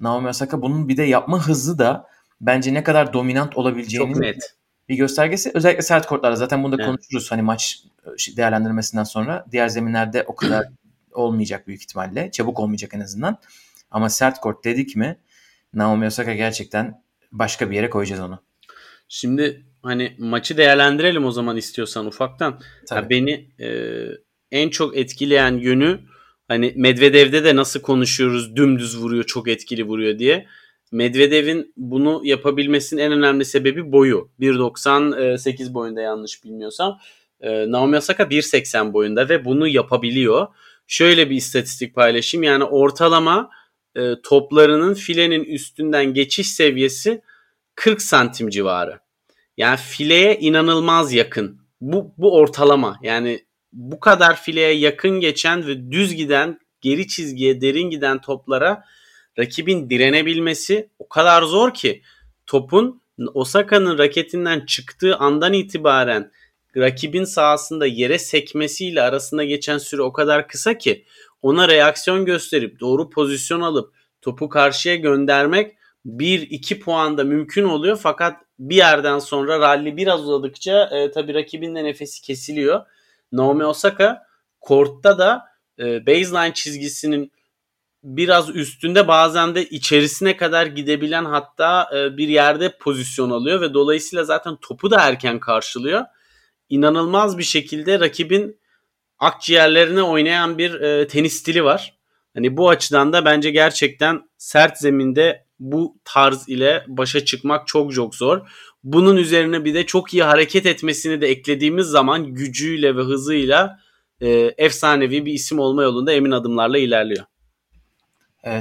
Naomi 0.00 0.28
Osaka 0.28 0.62
bunun 0.62 0.88
bir 0.88 0.96
de 0.96 1.02
yapma 1.02 1.46
hızı 1.46 1.78
da 1.78 2.06
bence 2.40 2.74
ne 2.74 2.82
kadar 2.84 3.12
dominant 3.12 3.56
olabileceğini 3.56 4.34
bir 4.88 4.96
göstergesi. 4.96 5.50
Özellikle 5.54 5.82
sert 5.82 6.06
kortlarda 6.06 6.36
zaten 6.36 6.62
bunu 6.62 6.72
da 6.72 6.76
evet. 6.82 6.86
konuşuruz. 6.86 7.32
Hani 7.32 7.42
maç 7.42 7.82
değerlendirmesinden 8.36 9.04
sonra 9.04 9.44
diğer 9.52 9.68
zeminlerde 9.68 10.24
o 10.26 10.34
kadar 10.34 10.66
olmayacak 11.12 11.66
büyük 11.66 11.82
ihtimalle. 11.82 12.30
Çabuk 12.30 12.60
olmayacak 12.60 12.94
en 12.94 13.00
azından. 13.00 13.38
Ama 13.90 14.10
sert 14.10 14.40
kort 14.40 14.64
dedik 14.64 14.96
mi 14.96 15.18
Naomi 15.74 16.06
Osaka 16.06 16.34
gerçekten 16.34 17.02
başka 17.32 17.70
bir 17.70 17.76
yere 17.76 17.90
koyacağız 17.90 18.20
onu. 18.20 18.42
Şimdi 19.08 19.64
hani 19.82 20.16
maçı 20.18 20.56
değerlendirelim 20.56 21.24
o 21.24 21.30
zaman 21.30 21.56
istiyorsan 21.56 22.06
ufaktan. 22.06 22.60
Ya 22.90 23.10
beni 23.10 23.50
e, 23.60 23.68
en 24.52 24.68
çok 24.68 24.96
etkileyen 24.96 25.58
yönü 25.58 26.00
hani 26.48 26.72
Medvedev'de 26.76 27.44
de 27.44 27.56
nasıl 27.56 27.80
konuşuyoruz 27.80 28.56
dümdüz 28.56 28.98
vuruyor 28.98 29.24
çok 29.24 29.48
etkili 29.48 29.84
vuruyor 29.84 30.18
diye. 30.18 30.46
Medvedev'in 30.92 31.72
bunu 31.76 32.20
yapabilmesinin 32.24 33.00
en 33.00 33.12
önemli 33.12 33.44
sebebi 33.44 33.92
boyu. 33.92 34.30
1.98 34.40 35.74
boyunda 35.74 36.00
yanlış 36.00 36.44
bilmiyorsam. 36.44 36.98
E, 37.40 37.70
Naomi 37.70 37.96
Osaka 37.96 38.22
1.80 38.22 38.92
boyunda 38.92 39.28
ve 39.28 39.44
bunu 39.44 39.68
yapabiliyor. 39.68 40.46
Şöyle 40.86 41.30
bir 41.30 41.36
istatistik 41.36 41.94
paylaşayım. 41.94 42.42
Yani 42.42 42.64
ortalama 42.64 43.50
e, 43.96 44.14
toplarının 44.22 44.94
filenin 44.94 45.44
üstünden 45.44 46.14
geçiş 46.14 46.48
seviyesi 46.48 47.22
40 47.74 48.02
santim 48.02 48.48
civarı. 48.48 48.98
Yani 49.56 49.76
fileye 49.76 50.38
inanılmaz 50.38 51.12
yakın. 51.12 51.60
Bu, 51.80 52.14
bu 52.18 52.36
ortalama. 52.36 52.98
Yani 53.02 53.47
bu 53.72 54.00
kadar 54.00 54.42
fileye 54.42 54.72
yakın 54.72 55.20
geçen 55.20 55.66
ve 55.66 55.90
düz 55.90 56.14
giden, 56.14 56.60
geri 56.80 57.08
çizgiye 57.08 57.60
derin 57.60 57.90
giden 57.90 58.20
toplara 58.20 58.84
rakibin 59.38 59.90
direnebilmesi 59.90 60.88
o 60.98 61.08
kadar 61.08 61.42
zor 61.42 61.74
ki 61.74 62.02
topun 62.46 63.02
Osaka'nın 63.34 63.98
raketinden 63.98 64.66
çıktığı 64.66 65.16
andan 65.16 65.52
itibaren 65.52 66.32
rakibin 66.76 67.24
sahasında 67.24 67.86
yere 67.86 68.18
sekmesiyle 68.18 69.02
arasında 69.02 69.44
geçen 69.44 69.78
süre 69.78 70.02
o 70.02 70.12
kadar 70.12 70.48
kısa 70.48 70.78
ki 70.78 71.04
ona 71.42 71.68
reaksiyon 71.68 72.24
gösterip 72.24 72.80
doğru 72.80 73.10
pozisyon 73.10 73.60
alıp 73.60 73.94
topu 74.22 74.48
karşıya 74.48 74.94
göndermek 74.96 75.76
1-2 76.06 76.80
puanda 76.80 77.24
mümkün 77.24 77.64
oluyor 77.64 77.98
fakat 78.02 78.36
bir 78.58 78.76
yerden 78.76 79.18
sonra 79.18 79.60
rally 79.60 79.96
biraz 79.96 80.20
uzadıkça 80.20 80.84
e, 80.92 81.10
tabii 81.10 81.34
rakibin 81.34 81.74
de 81.74 81.84
nefesi 81.84 82.22
kesiliyor. 82.22 82.86
Naomi 83.32 83.64
Osaka 83.64 84.22
kortta 84.60 85.18
da 85.18 85.44
e, 85.78 86.06
baseline 86.06 86.54
çizgisinin 86.54 87.32
biraz 88.02 88.56
üstünde 88.56 89.08
bazen 89.08 89.54
de 89.54 89.68
içerisine 89.68 90.36
kadar 90.36 90.66
gidebilen 90.66 91.24
hatta 91.24 91.90
e, 91.96 92.16
bir 92.16 92.28
yerde 92.28 92.78
pozisyon 92.78 93.30
alıyor 93.30 93.60
ve 93.60 93.74
dolayısıyla 93.74 94.24
zaten 94.24 94.56
topu 94.56 94.90
da 94.90 95.00
erken 95.00 95.40
karşılıyor 95.40 96.04
inanılmaz 96.68 97.38
bir 97.38 97.42
şekilde 97.42 98.00
rakibin 98.00 98.60
akciğerlerine 99.18 100.02
oynayan 100.02 100.58
bir 100.58 100.80
e, 100.80 101.06
tenis 101.06 101.32
stili 101.32 101.64
var. 101.64 101.98
Hani 102.34 102.56
bu 102.56 102.68
açıdan 102.68 103.12
da 103.12 103.24
bence 103.24 103.50
gerçekten 103.50 104.28
sert 104.38 104.78
zeminde 104.78 105.46
bu 105.58 105.98
tarz 106.04 106.48
ile 106.48 106.84
başa 106.88 107.24
çıkmak 107.24 107.66
çok 107.66 107.94
çok 107.94 108.14
zor. 108.14 108.48
Bunun 108.92 109.16
üzerine 109.16 109.64
bir 109.64 109.74
de 109.74 109.86
çok 109.86 110.14
iyi 110.14 110.22
hareket 110.22 110.66
etmesini 110.66 111.20
de 111.20 111.28
eklediğimiz 111.28 111.86
zaman 111.86 112.34
gücüyle 112.34 112.96
ve 112.96 113.00
hızıyla 113.00 113.78
e, 114.20 114.28
efsanevi 114.58 115.26
bir 115.26 115.32
isim 115.32 115.58
olma 115.58 115.82
yolunda 115.82 116.12
emin 116.12 116.30
adımlarla 116.30 116.78
ilerliyor. 116.78 117.24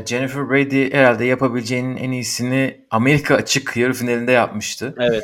Jennifer 0.05 0.49
Brady 0.49 0.91
herhalde 0.91 1.25
yapabileceğinin 1.25 1.97
en 1.97 2.11
iyisini 2.11 2.85
Amerika 2.91 3.35
açık 3.35 3.77
yarı 3.77 3.93
finalinde 3.93 4.31
yapmıştı. 4.31 4.95
Evet. 4.99 5.23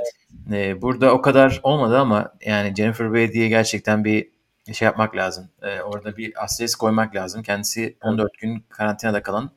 Ee, 0.51 0.81
burada 0.81 1.13
o 1.13 1.21
kadar 1.21 1.59
olmadı 1.63 1.97
ama 1.97 2.33
yani 2.45 2.75
Jennifer 2.75 3.13
Brady'ye 3.13 3.47
gerçekten 3.47 4.05
bir 4.05 4.29
şey 4.73 4.85
yapmak 4.85 5.15
lazım. 5.15 5.49
Ee, 5.61 5.81
orada 5.81 6.17
bir 6.17 6.43
asterisk 6.43 6.79
koymak 6.79 7.15
lazım. 7.15 7.43
Kendisi 7.43 7.97
14 8.01 8.37
gün 8.37 8.65
karantinada 8.69 9.23
kalan 9.23 9.51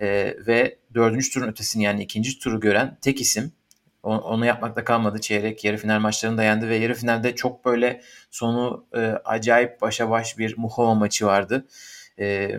e, 0.00 0.36
ve 0.46 0.78
dördüncü 0.94 1.30
turun 1.30 1.48
ötesini 1.48 1.82
yani 1.82 2.02
ikinci 2.02 2.38
turu 2.38 2.60
gören 2.60 2.98
tek 3.02 3.20
isim. 3.20 3.52
Onu 4.06 4.46
yapmakta 4.46 4.84
kalmadı. 4.84 5.20
Çeyrek 5.20 5.64
yarı 5.64 5.76
final 5.76 6.00
maçlarını 6.00 6.38
da 6.38 6.42
yendi 6.42 6.68
ve 6.68 6.76
yarı 6.76 6.94
finalde 6.94 7.34
çok 7.34 7.64
böyle 7.64 8.00
sonu 8.30 8.86
e, 8.94 9.00
acayip 9.24 9.80
başa 9.80 10.10
baş 10.10 10.38
bir 10.38 10.58
Muhova 10.58 10.94
maçı 10.94 11.26
vardı. 11.26 11.66
E, 12.18 12.50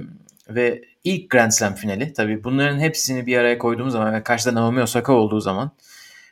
ve 0.49 0.81
ilk 1.03 1.29
Grand 1.29 1.51
Slam 1.51 1.75
finali 1.75 2.13
tabii 2.13 2.43
bunların 2.43 2.79
hepsini 2.79 3.25
bir 3.25 3.37
araya 3.37 3.57
koyduğumuz 3.57 3.93
zaman 3.93 4.13
ve 4.13 4.23
karşıda 4.23 4.55
Naomi 4.55 4.81
Osaka 4.81 5.13
olduğu 5.13 5.39
zaman 5.39 5.71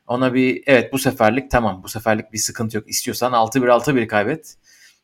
ona 0.07 0.33
bir 0.33 0.63
evet 0.67 0.93
bu 0.93 0.99
seferlik 0.99 1.51
tamam 1.51 1.83
bu 1.83 1.89
seferlik 1.89 2.33
bir 2.33 2.37
sıkıntı 2.37 2.77
yok. 2.77 2.89
İstiyorsan 2.89 3.33
6-1 3.33 3.67
6-1 3.67 4.07
kaybet. 4.07 4.55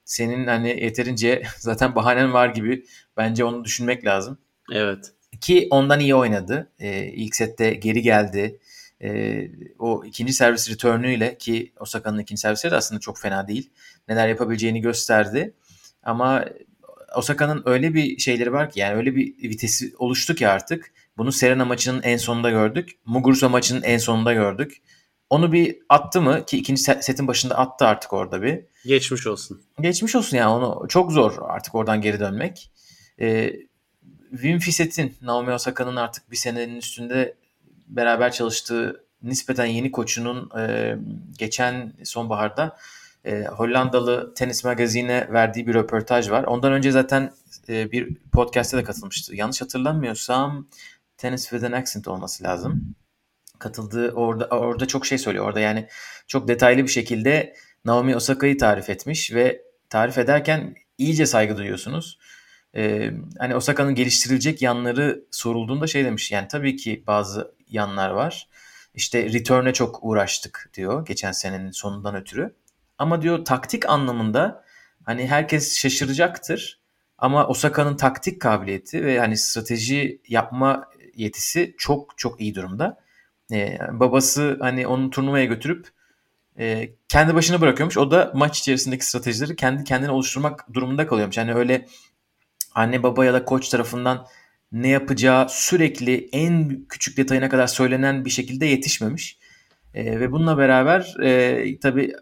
Senin 0.06 0.48
hani 0.48 0.70
yeterince 0.70 1.44
zaten 1.58 1.96
bahanen 1.96 2.34
var 2.34 2.50
gibi 2.50 2.86
bence 3.18 3.46
onu 3.46 3.64
düşünmek 3.64 4.06
lazım. 4.06 4.38
Evet. 4.74 5.12
Ki 5.42 5.68
ondan 5.72 6.00
iyi 6.00 6.16
oynadı. 6.16 6.72
Ee, 6.80 7.06
ilk 7.06 7.36
sette 7.36 7.74
geri 7.74 8.02
geldi. 8.02 8.60
Ee, 9.04 9.52
o 9.80 10.06
ikinci 10.06 10.34
servis 10.34 10.70
return'üyle 10.70 11.38
ki 11.38 11.74
Osaka'nın 11.80 12.20
ikinci 12.20 12.42
servisleri 12.42 12.72
de 12.72 12.76
aslında 12.76 13.00
çok 13.00 13.20
fena 13.20 13.48
değil. 13.48 13.70
Neler 14.08 14.28
yapabileceğini 14.28 14.82
gösterdi. 14.82 15.54
Ama 16.04 16.46
Osaka'nın 17.16 17.64
öyle 17.66 17.94
bir 17.94 18.18
şeyleri 18.18 18.54
var 18.54 18.70
ki 18.70 18.80
yani 18.80 18.96
öyle 18.96 19.16
bir 19.16 19.50
vitesi 19.50 19.94
oluştu 19.98 20.36
ki 20.36 20.48
artık. 20.48 20.94
Bunu 21.18 21.32
Serena 21.32 21.66
maçının 21.66 22.02
en 22.02 22.18
sonunda 22.18 22.50
gördük. 22.50 22.90
Muguruza 23.06 23.50
maçının 23.50 23.82
en 23.82 23.98
sonunda 23.98 24.34
gördük. 24.34 24.82
Onu 25.30 25.52
bir 25.52 25.78
attı 25.90 26.22
mı 26.22 26.46
ki 26.46 26.58
ikinci 26.58 26.82
setin 26.82 27.28
başında 27.28 27.58
attı 27.58 27.86
artık 27.86 28.14
orada 28.14 28.42
bir. 28.42 28.60
Geçmiş 28.86 29.28
olsun. 29.28 29.62
Geçmiş 29.82 30.16
olsun 30.16 30.38
yani 30.38 30.50
onu 30.50 30.88
çok 30.88 31.12
zor 31.12 31.34
artık 31.42 31.76
oradan 31.76 32.02
geri 32.02 32.20
dönmek. 32.20 32.72
Ee, 33.20 33.54
Wim 34.32 34.60
Fissett'in 34.60 35.16
Naomi 35.22 35.52
Osaka'nın 35.52 35.96
artık 35.96 36.32
bir 36.32 36.36
senenin 36.36 36.76
üstünde 36.76 37.36
beraber 37.92 38.32
çalıştığı 38.32 39.06
nispeten 39.24 39.66
yeni 39.66 39.92
koçunun 39.92 40.60
e, 40.60 40.96
geçen 41.38 41.94
sonbaharda 42.04 42.78
e, 43.26 43.44
Hollandalı 43.44 44.34
tenis 44.34 44.64
magazine 44.64 45.28
verdiği 45.32 45.68
bir 45.68 45.74
röportaj 45.74 46.30
var. 46.30 46.44
Ondan 46.44 46.74
önce 46.74 46.92
zaten 46.92 47.34
e, 47.70 47.92
bir 47.92 48.16
podcast'te 48.16 48.78
de 48.78 48.84
katılmıştı. 48.84 49.36
Yanlış 49.36 49.62
hatırlamıyorsam 49.62 50.68
Tennis 51.18 51.42
with 51.50 51.66
an 51.66 51.72
Accent 51.72 52.08
olması 52.08 52.44
lazım. 52.44 52.96
Katıldığı 53.60 54.12
orada 54.12 54.46
orada 54.46 54.86
çok 54.86 55.06
şey 55.06 55.18
söylüyor. 55.18 55.46
Orada 55.46 55.60
yani 55.60 55.88
çok 56.28 56.48
detaylı 56.48 56.84
bir 56.84 56.88
şekilde 56.88 57.56
Naomi 57.86 58.16
Osaka'yı 58.16 58.58
tarif 58.58 58.90
etmiş 58.90 59.34
ve 59.34 59.62
tarif 59.90 60.18
ederken 60.18 60.76
iyice 60.98 61.26
saygı 61.26 61.58
duyuyorsunuz. 61.58 62.20
Ee, 62.76 63.12
hani 63.40 63.56
Osaka'nın 63.56 63.96
geliştirilecek 63.96 64.62
yanları 64.62 65.24
sorulduğunda 65.32 65.88
şey 65.88 66.06
demiş. 66.06 66.32
Yani 66.32 66.48
tabii 66.48 66.76
ki 66.76 67.04
bazı 67.08 67.56
yanlar 67.72 68.10
var. 68.10 68.48
İşte 68.94 69.34
return'e 69.34 69.74
çok 69.74 70.00
uğraştık 70.02 70.70
diyor 70.74 71.06
geçen 71.06 71.32
senenin 71.32 71.72
sonundan 71.72 72.16
ötürü. 72.16 72.56
Ama 72.98 73.22
diyor 73.22 73.46
taktik 73.46 73.90
anlamında 73.90 74.64
hani 75.06 75.28
herkes 75.28 75.78
şaşıracaktır. 75.78 76.82
Ama 77.18 77.48
Osaka'nın 77.48 77.98
taktik 77.98 78.42
kabiliyeti 78.42 79.06
ve 79.06 79.20
hani 79.20 79.38
strateji 79.38 80.22
yapma 80.28 80.90
yetisi 81.16 81.76
çok 81.78 82.18
çok 82.18 82.42
iyi 82.42 82.56
durumda. 82.56 82.98
Ee, 83.52 83.78
babası 83.92 84.58
hani 84.62 84.88
onu 84.88 85.10
turnuvaya 85.10 85.46
götürüp 85.46 85.88
e, 86.60 86.90
kendi 87.08 87.36
başına 87.36 87.62
bırakıyormuş. 87.62 87.98
O 87.98 88.12
da 88.12 88.32
maç 88.36 88.60
içerisindeki 88.60 89.06
stratejileri 89.06 89.56
kendi 89.56 89.84
kendine 89.84 90.12
oluşturmak 90.12 90.74
durumunda 90.74 91.08
kalıyormuş. 91.08 91.38
Yani 91.38 91.54
öyle 91.54 91.88
anne 92.76 93.04
baba 93.04 93.26
ya 93.26 93.34
da 93.34 93.46
koç 93.46 93.70
tarafından 93.70 94.28
ne 94.72 94.88
yapacağı 94.88 95.50
sürekli 95.50 96.30
en 96.32 96.86
küçük 96.90 97.18
detayına 97.18 97.50
kadar 97.50 97.68
söylenen 97.68 98.26
bir 98.26 98.30
şekilde 98.30 98.66
yetişmemiş. 98.66 99.38
E, 99.94 100.20
ve 100.20 100.32
bununla 100.32 100.58
beraber 100.58 101.16
e, 101.24 101.80
tabii 101.80 102.14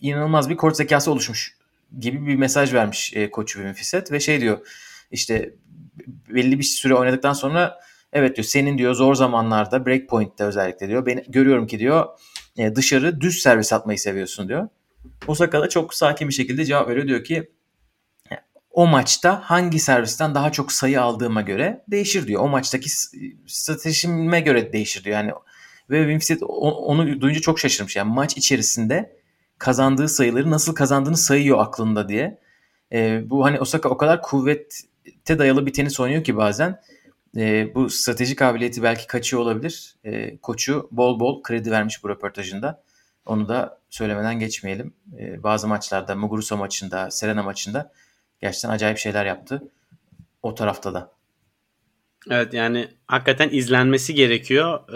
inanılmaz 0.00 0.50
bir 0.50 0.56
kort 0.56 0.76
zekası 0.76 1.12
oluşmuş 1.12 1.56
gibi 2.00 2.26
bir 2.26 2.36
mesaj 2.36 2.74
vermiş 2.74 3.12
e, 3.16 3.30
koç 3.30 3.52
Wim 3.52 3.72
Fisset 3.72 4.12
ve 4.12 4.20
şey 4.20 4.40
diyor 4.40 4.58
işte 5.10 5.54
belli 6.28 6.58
bir 6.58 6.64
süre 6.64 6.94
oynadıktan 6.94 7.32
sonra 7.32 7.80
evet 8.12 8.36
diyor 8.36 8.44
senin 8.44 8.78
diyor 8.78 8.94
zor 8.94 9.14
zamanlarda 9.14 9.86
break 9.86 10.08
point'te 10.08 10.44
özellikle 10.44 10.88
diyor 10.88 11.06
ben 11.06 11.24
görüyorum 11.28 11.66
ki 11.66 11.78
diyor 11.78 12.06
e, 12.58 12.76
dışarı 12.76 13.20
düz 13.20 13.42
servis 13.42 13.72
atmayı 13.72 13.98
seviyorsun 13.98 14.48
diyor. 14.48 14.68
Osaka 15.26 15.60
da 15.60 15.68
çok 15.68 15.94
sakin 15.94 16.28
bir 16.28 16.34
şekilde 16.34 16.64
cevap 16.64 16.88
veriyor 16.88 17.06
diyor 17.06 17.24
ki 17.24 17.50
o 18.70 18.86
maçta 18.86 19.40
hangi 19.44 19.78
servisten 19.78 20.34
daha 20.34 20.52
çok 20.52 20.72
sayı 20.72 21.02
aldığıma 21.02 21.42
göre 21.42 21.84
değişir 21.88 22.26
diyor. 22.26 22.42
O 22.42 22.48
maçtaki 22.48 22.90
stratejime 23.46 24.40
göre 24.40 24.72
değişir 24.72 25.04
diyor. 25.04 25.16
Yani 25.16 25.32
ve 25.90 26.18
Fisset 26.18 26.42
onu 26.42 27.20
duyunca 27.20 27.40
çok 27.40 27.58
şaşırmış. 27.58 27.96
Yani 27.96 28.12
maç 28.12 28.36
içerisinde 28.36 29.16
kazandığı 29.58 30.08
sayıları 30.08 30.50
nasıl 30.50 30.74
kazandığını 30.74 31.16
sayıyor 31.16 31.58
aklında 31.58 32.08
diye. 32.08 32.38
E, 32.92 33.30
bu 33.30 33.44
hani 33.44 33.60
Osaka 33.60 33.88
o 33.88 33.96
kadar 33.96 34.22
kuvvete 34.22 35.38
dayalı 35.38 35.66
bir 35.66 35.72
tenis 35.72 36.00
oynuyor 36.00 36.24
ki 36.24 36.36
bazen 36.36 36.80
e, 37.36 37.74
bu 37.74 37.90
strateji 37.90 38.36
kabiliyeti 38.36 38.82
belki 38.82 39.06
kaçıyor 39.06 39.42
olabilir. 39.42 39.96
E, 40.04 40.36
koçu 40.36 40.88
bol 40.90 41.20
bol 41.20 41.42
kredi 41.42 41.70
vermiş 41.70 42.04
bu 42.04 42.08
röportajında. 42.08 42.82
Onu 43.26 43.48
da 43.48 43.78
söylemeden 43.90 44.38
geçmeyelim. 44.38 44.94
E, 45.18 45.42
bazı 45.42 45.68
maçlarda 45.68 46.14
Muguruza 46.14 46.56
maçında, 46.56 47.10
Serena 47.10 47.42
maçında 47.42 47.92
gerçekten 48.40 48.70
acayip 48.70 48.98
şeyler 48.98 49.26
yaptı. 49.26 49.62
O 50.42 50.54
tarafta 50.54 50.94
da. 50.94 51.12
Evet 52.30 52.54
yani 52.54 52.88
hakikaten 53.06 53.48
izlenmesi 53.52 54.14
gerekiyor. 54.14 54.88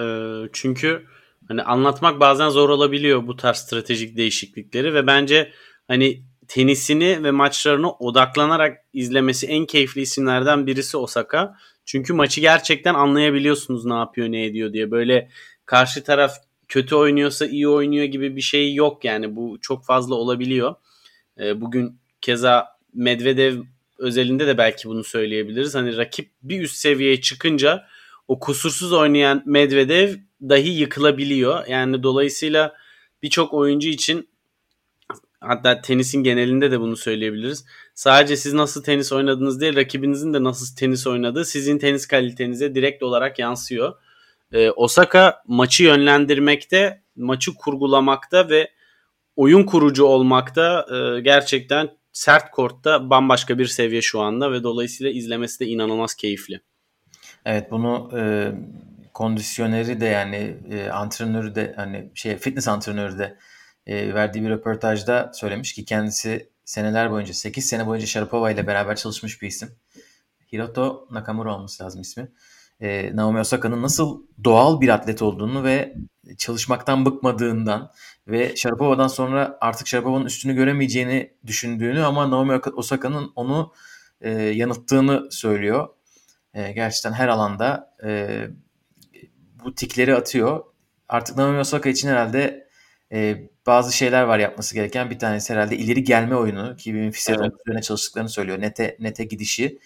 E, 0.44 0.48
çünkü 0.52 1.06
hani 1.48 1.62
anlatmak 1.62 2.20
bazen 2.20 2.48
zor 2.48 2.68
olabiliyor 2.68 3.26
bu 3.26 3.36
tarz 3.36 3.56
stratejik 3.56 4.16
değişiklikleri 4.16 4.94
ve 4.94 5.06
bence 5.06 5.52
hani 5.88 6.22
tenisini 6.48 7.24
ve 7.24 7.30
maçlarını 7.30 7.92
odaklanarak 7.92 8.78
izlemesi 8.92 9.46
en 9.46 9.66
keyifli 9.66 10.00
isimlerden 10.00 10.66
birisi 10.66 10.96
Osaka. 10.96 11.54
Çünkü 11.84 12.12
maçı 12.12 12.40
gerçekten 12.40 12.94
anlayabiliyorsunuz 12.94 13.84
ne 13.84 13.94
yapıyor 13.94 14.28
ne 14.28 14.44
ediyor 14.44 14.72
diye. 14.72 14.90
Böyle 14.90 15.28
karşı 15.66 16.04
taraf 16.04 16.32
kötü 16.68 16.94
oynuyorsa 16.94 17.46
iyi 17.46 17.68
oynuyor 17.68 18.04
gibi 18.04 18.36
bir 18.36 18.40
şey 18.40 18.74
yok 18.74 19.04
yani 19.04 19.36
bu 19.36 19.58
çok 19.60 19.84
fazla 19.84 20.14
olabiliyor. 20.14 20.74
E, 21.40 21.60
bugün 21.60 21.98
keza 22.20 22.71
Medvedev 22.94 23.62
özelinde 23.98 24.46
de 24.46 24.58
belki 24.58 24.88
bunu 24.88 25.04
söyleyebiliriz. 25.04 25.74
Hani 25.74 25.96
rakip 25.96 26.30
bir 26.42 26.60
üst 26.60 26.76
seviyeye 26.76 27.20
çıkınca 27.20 27.86
o 28.28 28.38
kusursuz 28.38 28.92
oynayan 28.92 29.42
Medvedev 29.46 30.14
dahi 30.42 30.68
yıkılabiliyor. 30.68 31.66
Yani 31.66 32.02
dolayısıyla 32.02 32.74
birçok 33.22 33.54
oyuncu 33.54 33.88
için 33.88 34.28
hatta 35.40 35.80
tenisin 35.80 36.22
genelinde 36.22 36.70
de 36.70 36.80
bunu 36.80 36.96
söyleyebiliriz. 36.96 37.64
Sadece 37.94 38.36
siz 38.36 38.52
nasıl 38.52 38.82
tenis 38.82 39.12
oynadınız 39.12 39.60
değil 39.60 39.76
rakibinizin 39.76 40.34
de 40.34 40.44
nasıl 40.44 40.76
tenis 40.76 41.06
oynadığı 41.06 41.44
sizin 41.44 41.78
tenis 41.78 42.06
kalitenize 42.06 42.74
direkt 42.74 43.02
olarak 43.02 43.38
yansıyor. 43.38 43.94
Ee, 44.52 44.70
Osaka 44.70 45.42
maçı 45.46 45.84
yönlendirmekte, 45.84 47.02
maçı 47.16 47.54
kurgulamakta 47.54 48.48
ve 48.48 48.70
oyun 49.36 49.64
kurucu 49.64 50.04
olmakta 50.04 50.86
e, 50.90 51.20
gerçekten 51.20 51.90
sert 52.12 52.50
kortta 52.50 53.10
bambaşka 53.10 53.58
bir 53.58 53.66
seviye 53.66 54.02
şu 54.02 54.20
anda 54.20 54.52
ve 54.52 54.62
dolayısıyla 54.62 55.12
izlemesi 55.12 55.60
de 55.60 55.66
inanılmaz 55.66 56.14
keyifli. 56.14 56.60
Evet 57.44 57.70
bunu 57.70 58.10
e, 58.18 58.52
kondisyoneri 59.14 60.00
de 60.00 60.06
yani 60.06 60.56
e, 60.70 60.88
antrenörü 60.88 61.54
de 61.54 61.72
hani 61.76 62.10
şey 62.14 62.36
fitness 62.36 62.68
antrenörü 62.68 63.18
de 63.18 63.38
e, 63.86 64.14
verdiği 64.14 64.44
bir 64.44 64.50
röportajda 64.50 65.30
söylemiş 65.34 65.72
ki 65.72 65.84
kendisi 65.84 66.50
seneler 66.64 67.10
boyunca 67.10 67.34
8 67.34 67.66
sene 67.66 67.86
boyunca 67.86 68.06
Sharapova 68.06 68.50
ile 68.50 68.66
beraber 68.66 68.96
çalışmış 68.96 69.42
bir 69.42 69.48
isim. 69.48 69.68
Hiroto 70.52 71.08
Nakamura 71.10 71.54
olması 71.56 71.84
lazım 71.84 72.00
ismi. 72.00 72.28
E, 72.80 73.16
Naomi 73.16 73.40
Osaka'nın 73.40 73.82
nasıl 73.82 74.22
doğal 74.44 74.80
bir 74.80 74.88
atlet 74.88 75.22
olduğunu 75.22 75.64
ve 75.64 75.94
çalışmaktan 76.38 77.06
bıkmadığından 77.06 77.92
ve 78.28 78.56
Sharapova'dan 78.56 79.08
sonra 79.08 79.58
artık 79.60 79.86
Sharapova'nın 79.86 80.24
üstünü 80.24 80.54
göremeyeceğini 80.54 81.34
düşündüğünü 81.46 82.02
ama 82.02 82.30
Naomi 82.30 82.60
Osaka'nın 82.76 83.32
onu 83.36 83.72
e, 84.20 84.30
yanılttığını 84.30 85.28
söylüyor. 85.30 85.88
E, 86.54 86.72
gerçekten 86.72 87.12
her 87.12 87.28
alanda 87.28 87.94
e, 88.04 88.40
bu 89.64 89.74
tikleri 89.74 90.14
atıyor. 90.14 90.64
Artık 91.08 91.36
Naomi 91.36 91.58
Osaka 91.58 91.88
için 91.88 92.08
herhalde 92.08 92.68
e, 93.12 93.48
bazı 93.66 93.96
şeyler 93.96 94.22
var 94.22 94.38
yapması 94.38 94.74
gereken. 94.74 95.10
Bir 95.10 95.18
tanesi 95.18 95.52
herhalde 95.52 95.76
ileri 95.76 96.04
gelme 96.04 96.36
oyunu 96.36 96.76
ki 96.76 96.94
benim 96.94 97.10
Fischer 97.10 97.36
evet. 97.40 97.52
üzerine 97.60 97.82
çalıştıklarını 97.82 98.28
söylüyor. 98.28 98.60
Nete 98.60 98.96
nete 99.00 99.24
gidişi. 99.24 99.78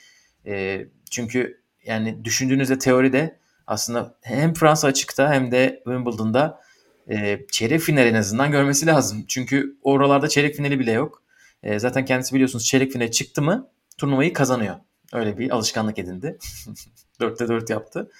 E, 0.47 0.87
çünkü 1.11 1.63
yani 1.85 2.25
düşündüğünüzde 2.25 2.79
teoride 2.79 3.39
aslında 3.67 4.19
hem 4.23 4.55
Fransa 4.55 4.89
açıkta 4.89 5.33
hem 5.33 5.51
de 5.51 5.83
Wimbledon'da 5.85 6.61
e, 7.11 7.47
çeyrek 7.51 7.81
final 7.81 8.07
en 8.07 8.15
azından 8.15 8.51
görmesi 8.51 8.87
lazım. 8.87 9.25
Çünkü 9.29 9.77
oralarda 9.83 10.29
çeyrek 10.29 10.57
finali 10.57 10.79
bile 10.79 10.93
yok. 10.93 11.23
E, 11.63 11.79
zaten 11.79 12.05
kendisi 12.05 12.35
biliyorsunuz 12.35 12.65
çeyrek 12.65 12.93
finale 12.93 13.11
çıktı 13.11 13.43
mı 13.43 13.71
turnuvayı 13.99 14.33
kazanıyor. 14.33 14.77
Öyle 15.13 15.39
bir 15.39 15.51
alışkanlık 15.51 15.99
edindi. 15.99 16.39
4'te 17.21 17.49
4 17.49 17.71
yaptı. 17.71 18.11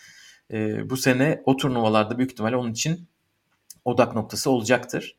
E, 0.53 0.91
bu 0.91 0.97
sene 0.97 1.43
o 1.45 1.57
turnuvalarda 1.57 2.19
büyük 2.19 2.33
ihtimalle 2.33 2.57
onun 2.57 2.73
için 2.73 3.09
odak 3.85 4.15
noktası 4.15 4.51
olacaktır. 4.51 5.17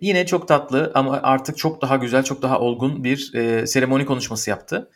Yine 0.00 0.26
çok 0.26 0.48
tatlı 0.48 0.92
ama 0.94 1.20
artık 1.22 1.58
çok 1.58 1.82
daha 1.82 1.96
güzel, 1.96 2.22
çok 2.24 2.42
daha 2.42 2.60
olgun 2.60 3.04
bir 3.04 3.34
e, 3.34 3.66
seremoni 3.66 4.06
konuşması 4.06 4.50
yaptı. 4.50 4.90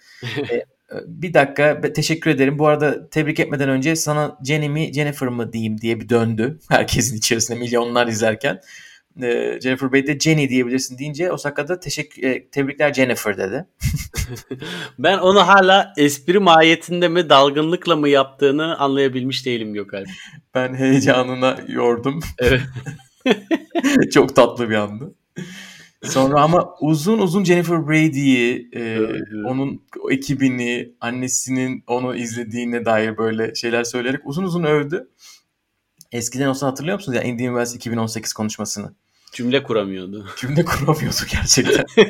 e, 0.51 0.65
bir 1.07 1.35
dakika 1.35 1.81
teşekkür 1.81 2.31
ederim. 2.31 2.59
Bu 2.59 2.67
arada 2.67 3.09
tebrik 3.09 3.41
etmeden 3.41 3.69
önce 3.69 3.97
sana 3.97 4.39
Jenny 4.45 4.69
mi 4.69 4.93
Jennifer 4.93 5.29
mı 5.29 5.53
diyeyim 5.53 5.81
diye 5.81 6.01
bir 6.01 6.09
döndü. 6.09 6.59
Herkesin 6.71 7.17
içerisinde 7.17 7.59
milyonlar 7.59 8.07
izlerken. 8.07 8.61
E, 9.23 9.61
Jennifer 9.63 9.93
Bey 9.93 10.07
de 10.07 10.19
Jenny 10.19 10.49
diyebilirsin 10.49 10.99
deyince 10.99 11.33
Osaka'da 11.33 11.81
teşekkür, 11.81 12.23
e, 12.23 12.49
tebrikler 12.49 12.95
Jennifer 12.95 13.39
dedi. 13.39 13.67
ben 14.99 15.19
onu 15.19 15.49
hala 15.49 15.93
espri 15.97 16.39
mahiyetinde 16.39 17.09
mi 17.09 17.29
dalgınlıkla 17.29 17.97
mı 17.97 18.09
yaptığını 18.09 18.79
anlayabilmiş 18.79 19.47
değilim 19.47 19.75
Gökalp. 19.75 20.09
Ben 20.55 20.75
heyecanına 20.75 21.57
yordum. 21.69 22.21
Evet. 22.39 22.61
Çok 24.13 24.37
tatlı 24.37 24.71
bir 24.71 24.75
andı. 24.75 25.15
Sonra 26.05 26.41
ama 26.41 26.75
uzun 26.81 27.19
uzun 27.19 27.45
Jennifer 27.45 27.89
Brady'yi, 27.89 28.71
e, 28.75 28.99
onun 29.47 29.83
ekibini, 30.11 30.93
annesinin 31.01 31.85
onu 31.87 32.17
izlediğine 32.17 32.85
dair 32.85 33.19
böyle 33.19 33.55
şeyler 33.55 33.85
söyleyerek 33.85 34.21
uzun 34.25 34.43
uzun 34.43 34.65
övdü. 34.65 35.09
Eskiden 36.13 36.47
olsa 36.47 36.67
hatırlıyor 36.67 36.99
musunuz 36.99 37.17
ya 37.17 37.23
yani 37.23 37.33
Indian 37.33 37.55
Wells 37.55 37.75
2018 37.75 38.33
konuşmasını? 38.33 38.95
Cümle 39.33 39.63
kuramıyordu. 39.63 40.27
Cümle 40.37 40.65
kuramıyordu 40.65 41.17
gerçekten. 41.33 41.85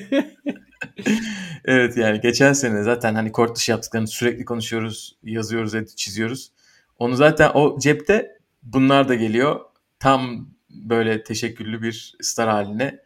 evet 1.65 1.97
yani 1.97 2.21
geçen 2.21 2.53
sene 2.53 2.83
zaten 2.83 3.15
hani 3.15 3.33
kort 3.33 3.57
dışı 3.57 3.71
yaptıklarını 3.71 4.09
sürekli 4.09 4.45
konuşuyoruz, 4.45 5.17
yazıyoruz, 5.23 5.97
çiziyoruz. 5.97 6.53
Onu 6.99 7.17
zaten 7.17 7.51
o 7.55 7.79
cepte 7.79 8.39
bunlar 8.63 9.09
da 9.09 9.15
geliyor. 9.15 9.61
Tam 9.99 10.49
böyle 10.71 11.23
teşekkürlü 11.23 11.83
bir 11.83 12.17
star 12.21 12.49
haline 12.49 13.04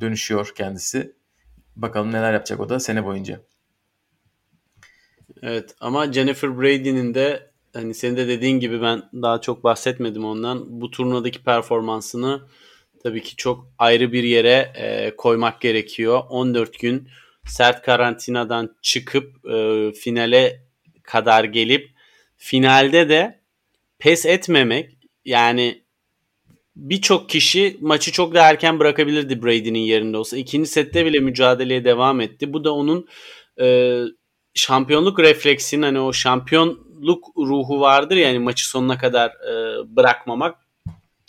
dönüşüyor 0.00 0.52
kendisi. 0.54 1.12
Bakalım 1.76 2.12
neler 2.12 2.32
yapacak 2.32 2.60
o 2.60 2.68
da 2.68 2.80
sene 2.80 3.04
boyunca. 3.04 3.40
Evet 5.42 5.74
ama 5.80 6.12
Jennifer 6.12 6.58
Brady'nin 6.58 7.14
de 7.14 7.50
hani 7.72 7.94
senin 7.94 8.16
de 8.16 8.28
dediğin 8.28 8.60
gibi 8.60 8.82
ben 8.82 9.02
daha 9.12 9.40
çok 9.40 9.64
bahsetmedim 9.64 10.24
ondan. 10.24 10.80
Bu 10.80 10.90
turnuvadaki 10.90 11.42
performansını 11.42 12.42
tabii 13.02 13.22
ki 13.22 13.36
çok 13.36 13.72
ayrı 13.78 14.12
bir 14.12 14.24
yere 14.24 14.72
e, 14.76 15.16
koymak 15.16 15.60
gerekiyor. 15.60 16.22
14 16.28 16.78
gün 16.78 17.08
sert 17.46 17.82
karantinadan 17.82 18.76
çıkıp 18.82 19.46
e, 19.46 19.92
finale 19.92 20.64
kadar 21.02 21.44
gelip 21.44 21.90
finalde 22.36 23.08
de 23.08 23.40
pes 23.98 24.26
etmemek 24.26 24.98
yani 25.24 25.82
birçok 26.76 27.28
kişi 27.28 27.76
maçı 27.80 28.12
çok 28.12 28.34
da 28.34 28.48
erken 28.48 28.78
bırakabilirdi 28.78 29.42
Brady'nin 29.42 29.78
yerinde 29.78 30.16
olsa. 30.16 30.36
İkinci 30.36 30.70
sette 30.70 31.06
bile 31.06 31.20
mücadeleye 31.20 31.84
devam 31.84 32.20
etti. 32.20 32.52
Bu 32.52 32.64
da 32.64 32.74
onun 32.74 33.08
e, 33.60 33.98
şampiyonluk 34.54 35.20
refleksinin 35.20 35.82
hani 35.82 36.00
o 36.00 36.12
şampiyonluk 36.12 37.24
ruhu 37.36 37.80
vardır 37.80 38.16
yani 38.16 38.38
maçı 38.38 38.68
sonuna 38.68 38.98
kadar 38.98 39.30
e, 39.30 39.82
bırakmamak. 39.96 40.58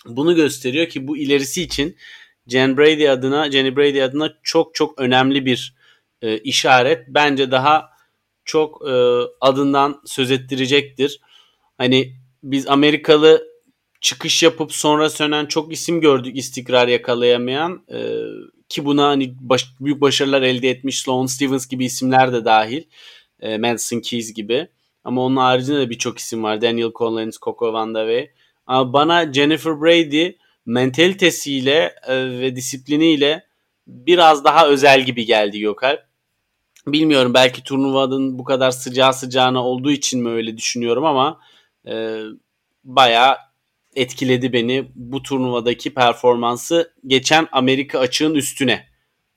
Bunu 0.05 0.35
gösteriyor 0.35 0.87
ki 0.89 1.07
bu 1.07 1.17
ilerisi 1.17 1.61
için 1.61 1.97
Jen 2.47 2.77
Brady 2.77 3.09
adına, 3.09 3.51
Jenny 3.51 3.75
Brady 3.75 4.03
adına 4.03 4.33
çok 4.43 4.75
çok 4.75 5.01
önemli 5.01 5.45
bir 5.45 5.75
e, 6.21 6.37
işaret. 6.37 7.05
Bence 7.07 7.51
daha 7.51 7.89
çok 8.45 8.89
e, 8.89 8.93
adından 9.41 10.01
söz 10.05 10.31
ettirecektir. 10.31 11.21
Hani 11.77 12.15
biz 12.43 12.67
Amerikalı 12.67 13.50
çıkış 14.01 14.43
yapıp 14.43 14.73
sonra 14.73 15.09
sönen 15.09 15.45
çok 15.45 15.73
isim 15.73 16.01
gördük 16.01 16.37
istikrar 16.37 16.87
yakalayamayan 16.87 17.83
e, 17.93 17.99
ki 18.69 18.85
buna 18.85 19.07
hani 19.07 19.33
baş, 19.39 19.65
büyük 19.79 20.01
başarılar 20.01 20.41
elde 20.41 20.69
etmiş 20.69 21.01
Sloane 21.01 21.27
Stevens 21.27 21.67
gibi 21.67 21.85
isimler 21.85 22.33
de 22.33 22.45
dahil. 22.45 22.83
E, 23.39 23.57
Madison 23.57 23.99
Keys 23.99 24.33
gibi. 24.33 24.67
Ama 25.03 25.21
onun 25.21 25.37
haricinde 25.37 25.79
de 25.79 25.89
birçok 25.89 26.19
isim 26.19 26.43
var. 26.43 26.61
Daniel 26.61 26.91
Collins, 26.95 27.37
Coco 27.39 27.73
Van 27.73 27.95
Dave. 27.95 28.31
Ama 28.67 28.93
bana 28.93 29.33
Jennifer 29.33 29.81
Brady 29.81 30.31
mentalitesiyle 30.65 31.95
e, 32.07 32.15
ve 32.39 32.55
disipliniyle 32.55 33.45
biraz 33.87 34.43
daha 34.43 34.67
özel 34.67 35.05
gibi 35.05 35.25
geldi 35.25 35.59
Gökalp. 35.59 35.99
Bilmiyorum 36.87 37.33
belki 37.33 37.63
turnuvanın 37.63 38.39
bu 38.39 38.43
kadar 38.43 38.71
sıcağı 38.71 39.13
sıcağına 39.13 39.65
olduğu 39.65 39.91
için 39.91 40.23
mi 40.23 40.29
öyle 40.29 40.57
düşünüyorum 40.57 41.05
ama 41.05 41.39
e, 41.87 42.21
bayağı 42.83 43.37
etkiledi 43.95 44.53
beni 44.53 44.91
bu 44.95 45.23
turnuvadaki 45.23 45.93
performansı 45.93 46.93
geçen 47.07 47.47
Amerika 47.51 47.99
açığın 47.99 48.35
üstüne. 48.35 48.87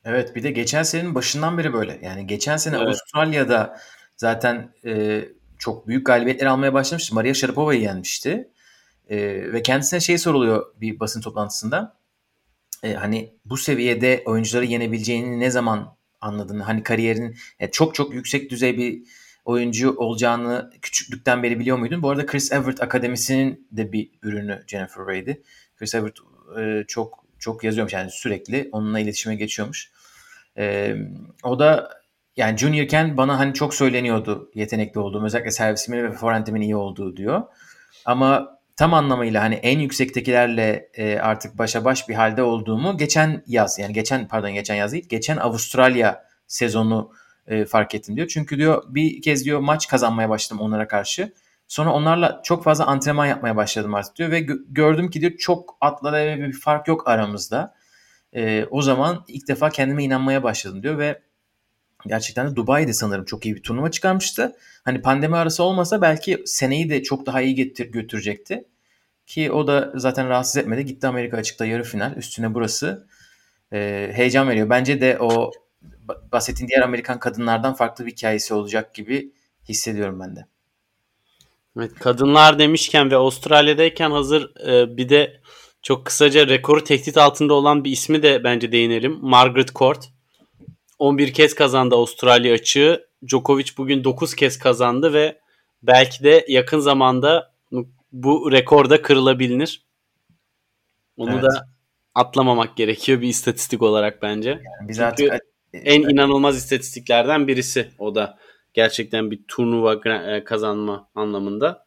Evet 0.04 0.36
bir 0.36 0.42
de 0.42 0.50
geçen 0.50 0.82
senenin 0.82 1.14
başından 1.14 1.58
beri 1.58 1.72
böyle. 1.72 1.98
Yani 2.02 2.26
geçen 2.26 2.56
sene 2.56 2.76
evet. 2.76 2.86
Avustralya'da 2.86 3.80
zaten 4.16 4.72
e, 4.84 5.24
çok 5.58 5.88
büyük 5.88 6.06
galibiyetler 6.06 6.46
almaya 6.46 6.74
başlamıştı. 6.74 7.14
Maria 7.14 7.34
Sharapova'yı 7.34 7.80
yenmişti. 7.80 8.48
E, 9.08 9.16
ve 9.52 9.62
kendisine 9.62 10.00
şey 10.00 10.18
soruluyor 10.18 10.66
bir 10.80 11.00
basın 11.00 11.20
toplantısında. 11.20 11.96
E, 12.82 12.94
hani 12.94 13.34
bu 13.44 13.56
seviyede 13.56 14.22
oyuncuları 14.26 14.64
yenebileceğini 14.64 15.40
ne 15.40 15.50
zaman 15.50 15.96
anladın? 16.20 16.60
Hani 16.60 16.82
kariyerin 16.82 17.36
yani 17.60 17.70
çok 17.70 17.94
çok 17.94 18.14
yüksek 18.14 18.50
düzey 18.50 18.78
bir 18.78 19.02
oyuncu 19.44 19.96
olacağını 19.96 20.70
küçüklükten 20.82 21.42
beri 21.42 21.58
biliyor 21.58 21.78
muydun? 21.78 22.02
Bu 22.02 22.10
arada 22.10 22.26
Chris 22.26 22.52
Evert 22.52 22.82
Akademisi'nin 22.82 23.68
de 23.72 23.92
bir 23.92 24.10
ürünü 24.22 24.64
Jennifer 24.66 25.06
Ray'di. 25.06 25.42
Chris 25.76 25.94
Evert 25.94 26.18
e, 26.58 26.84
çok 26.88 27.24
çok 27.38 27.64
yazıyormuş 27.64 27.92
yani 27.92 28.10
sürekli 28.10 28.68
onunla 28.72 29.00
iletişime 29.00 29.34
geçiyormuş. 29.34 29.90
E, 30.58 30.96
o 31.42 31.58
da 31.58 31.90
yani 32.36 32.58
juniorken 32.58 33.16
bana 33.16 33.38
hani 33.38 33.54
çok 33.54 33.74
söyleniyordu 33.74 34.50
yetenekli 34.54 35.00
olduğum 35.00 35.24
özellikle 35.24 35.50
servisimin 35.50 36.02
ve 36.04 36.12
forentimin 36.12 36.60
iyi 36.60 36.76
olduğu 36.76 37.16
diyor. 37.16 37.42
Ama 38.04 38.58
tam 38.76 38.94
anlamıyla 38.94 39.42
hani 39.42 39.54
en 39.54 39.78
yüksektekilerle 39.78 40.90
e, 40.94 41.18
artık 41.18 41.58
başa 41.58 41.84
baş 41.84 42.08
bir 42.08 42.14
halde 42.14 42.42
olduğumu 42.42 42.96
geçen 42.98 43.42
yaz 43.46 43.78
yani 43.78 43.92
geçen 43.92 44.28
pardon 44.28 44.50
geçen 44.50 44.74
yaz 44.74 44.92
değil 44.92 45.08
geçen 45.08 45.36
Avustralya 45.36 46.24
sezonu 46.46 47.12
e, 47.48 47.64
fark 47.64 47.94
ettim 47.94 48.16
diyor. 48.16 48.28
Çünkü 48.28 48.58
diyor 48.58 48.82
bir 48.88 49.22
kez 49.22 49.44
diyor 49.44 49.60
maç 49.60 49.88
kazanmaya 49.88 50.28
başladım 50.28 50.60
onlara 50.60 50.88
karşı. 50.88 51.32
Sonra 51.68 51.92
onlarla 51.92 52.40
çok 52.44 52.64
fazla 52.64 52.86
antrenman 52.86 53.26
yapmaya 53.26 53.56
başladım 53.56 53.94
artık 53.94 54.16
diyor 54.16 54.30
ve 54.30 54.40
gö- 54.40 54.64
gördüm 54.68 55.10
ki 55.10 55.20
diyor 55.20 55.32
çok 55.38 55.76
atlara 55.80 56.38
bir 56.38 56.52
fark 56.52 56.88
yok 56.88 57.08
aramızda. 57.08 57.74
E, 58.32 58.64
o 58.70 58.82
zaman 58.82 59.24
ilk 59.28 59.48
defa 59.48 59.70
kendime 59.70 60.04
inanmaya 60.04 60.42
başladım 60.42 60.82
diyor 60.82 60.98
ve 60.98 61.22
gerçekten 62.06 62.50
de 62.50 62.56
Dubai'de 62.56 62.92
sanırım 62.92 63.24
çok 63.24 63.46
iyi 63.46 63.56
bir 63.56 63.62
turnuva 63.62 63.90
çıkarmıştı. 63.90 64.56
Hani 64.84 65.02
pandemi 65.02 65.36
arası 65.36 65.62
olmasa 65.62 66.02
belki 66.02 66.42
seneyi 66.46 66.90
de 66.90 67.02
çok 67.02 67.26
daha 67.26 67.40
iyi 67.42 67.54
getir 67.54 67.92
götürecekti. 67.92 68.64
Ki 69.26 69.52
o 69.52 69.66
da 69.66 69.92
zaten 69.94 70.28
rahatsız 70.28 70.56
etmedi. 70.56 70.84
Gitti 70.84 71.06
Amerika 71.06 71.36
açıkta 71.36 71.66
yarı 71.66 71.82
final. 71.82 72.16
Üstüne 72.16 72.54
burası. 72.54 73.06
Ee, 73.72 74.10
heyecan 74.14 74.48
veriyor. 74.48 74.70
Bence 74.70 75.00
de 75.00 75.18
o 75.20 75.52
bahsettiğin 76.32 76.68
diğer 76.68 76.82
Amerikan 76.82 77.18
kadınlardan 77.18 77.74
farklı 77.74 78.06
bir 78.06 78.12
hikayesi 78.12 78.54
olacak 78.54 78.94
gibi 78.94 79.32
hissediyorum 79.68 80.20
ben 80.20 80.36
de. 80.36 80.46
Evet, 81.78 81.94
kadınlar 81.94 82.58
demişken 82.58 83.10
ve 83.10 83.16
Avustralya'dayken 83.16 84.10
hazır 84.10 84.66
e, 84.66 84.96
bir 84.96 85.08
de 85.08 85.40
çok 85.82 86.06
kısaca 86.06 86.46
rekoru 86.46 86.84
tehdit 86.84 87.16
altında 87.16 87.54
olan 87.54 87.84
bir 87.84 87.90
ismi 87.90 88.22
de 88.22 88.44
bence 88.44 88.72
değinelim. 88.72 89.18
Margaret 89.20 89.74
Court. 89.74 90.04
11 90.98 91.32
kez 91.32 91.54
kazandı 91.54 91.94
Avustralya 91.94 92.54
açığı. 92.54 93.06
Djokovic 93.26 93.70
bugün 93.76 94.04
9 94.04 94.34
kez 94.34 94.58
kazandı 94.58 95.12
ve 95.12 95.40
belki 95.82 96.24
de 96.24 96.44
yakın 96.48 96.78
zamanda 96.78 97.54
bu 98.12 98.52
rekor 98.52 98.90
da 98.90 99.02
kırılabilir. 99.02 99.84
Onu 101.16 101.32
evet. 101.32 101.42
da 101.42 101.68
atlamamak 102.14 102.76
gerekiyor 102.76 103.20
bir 103.20 103.28
istatistik 103.28 103.82
olarak 103.82 104.22
bence. 104.22 104.50
Yani 104.50 104.88
biz 104.88 104.96
Çünkü 104.96 105.06
artık 105.06 105.53
en 105.84 106.02
inanılmaz 106.02 106.56
istatistiklerden 106.56 107.48
birisi 107.48 107.90
o 107.98 108.14
da 108.14 108.38
gerçekten 108.74 109.30
bir 109.30 109.40
turnuva 109.48 109.94
e, 110.10 110.44
kazanma 110.44 111.08
anlamında. 111.14 111.86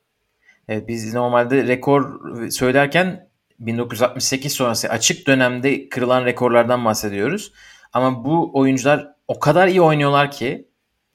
Evet, 0.67 0.87
biz 0.87 1.13
normalde 1.13 1.67
rekor 1.67 2.19
söylerken 2.51 3.29
1968 3.59 4.53
sonrası 4.53 4.89
açık 4.89 5.27
dönemde 5.27 5.89
kırılan 5.89 6.25
rekorlardan 6.25 6.85
bahsediyoruz. 6.85 7.51
Ama 7.93 8.25
bu 8.25 8.51
oyuncular 8.53 9.07
o 9.27 9.39
kadar 9.39 9.67
iyi 9.67 9.81
oynuyorlar 9.81 10.31
ki 10.31 10.67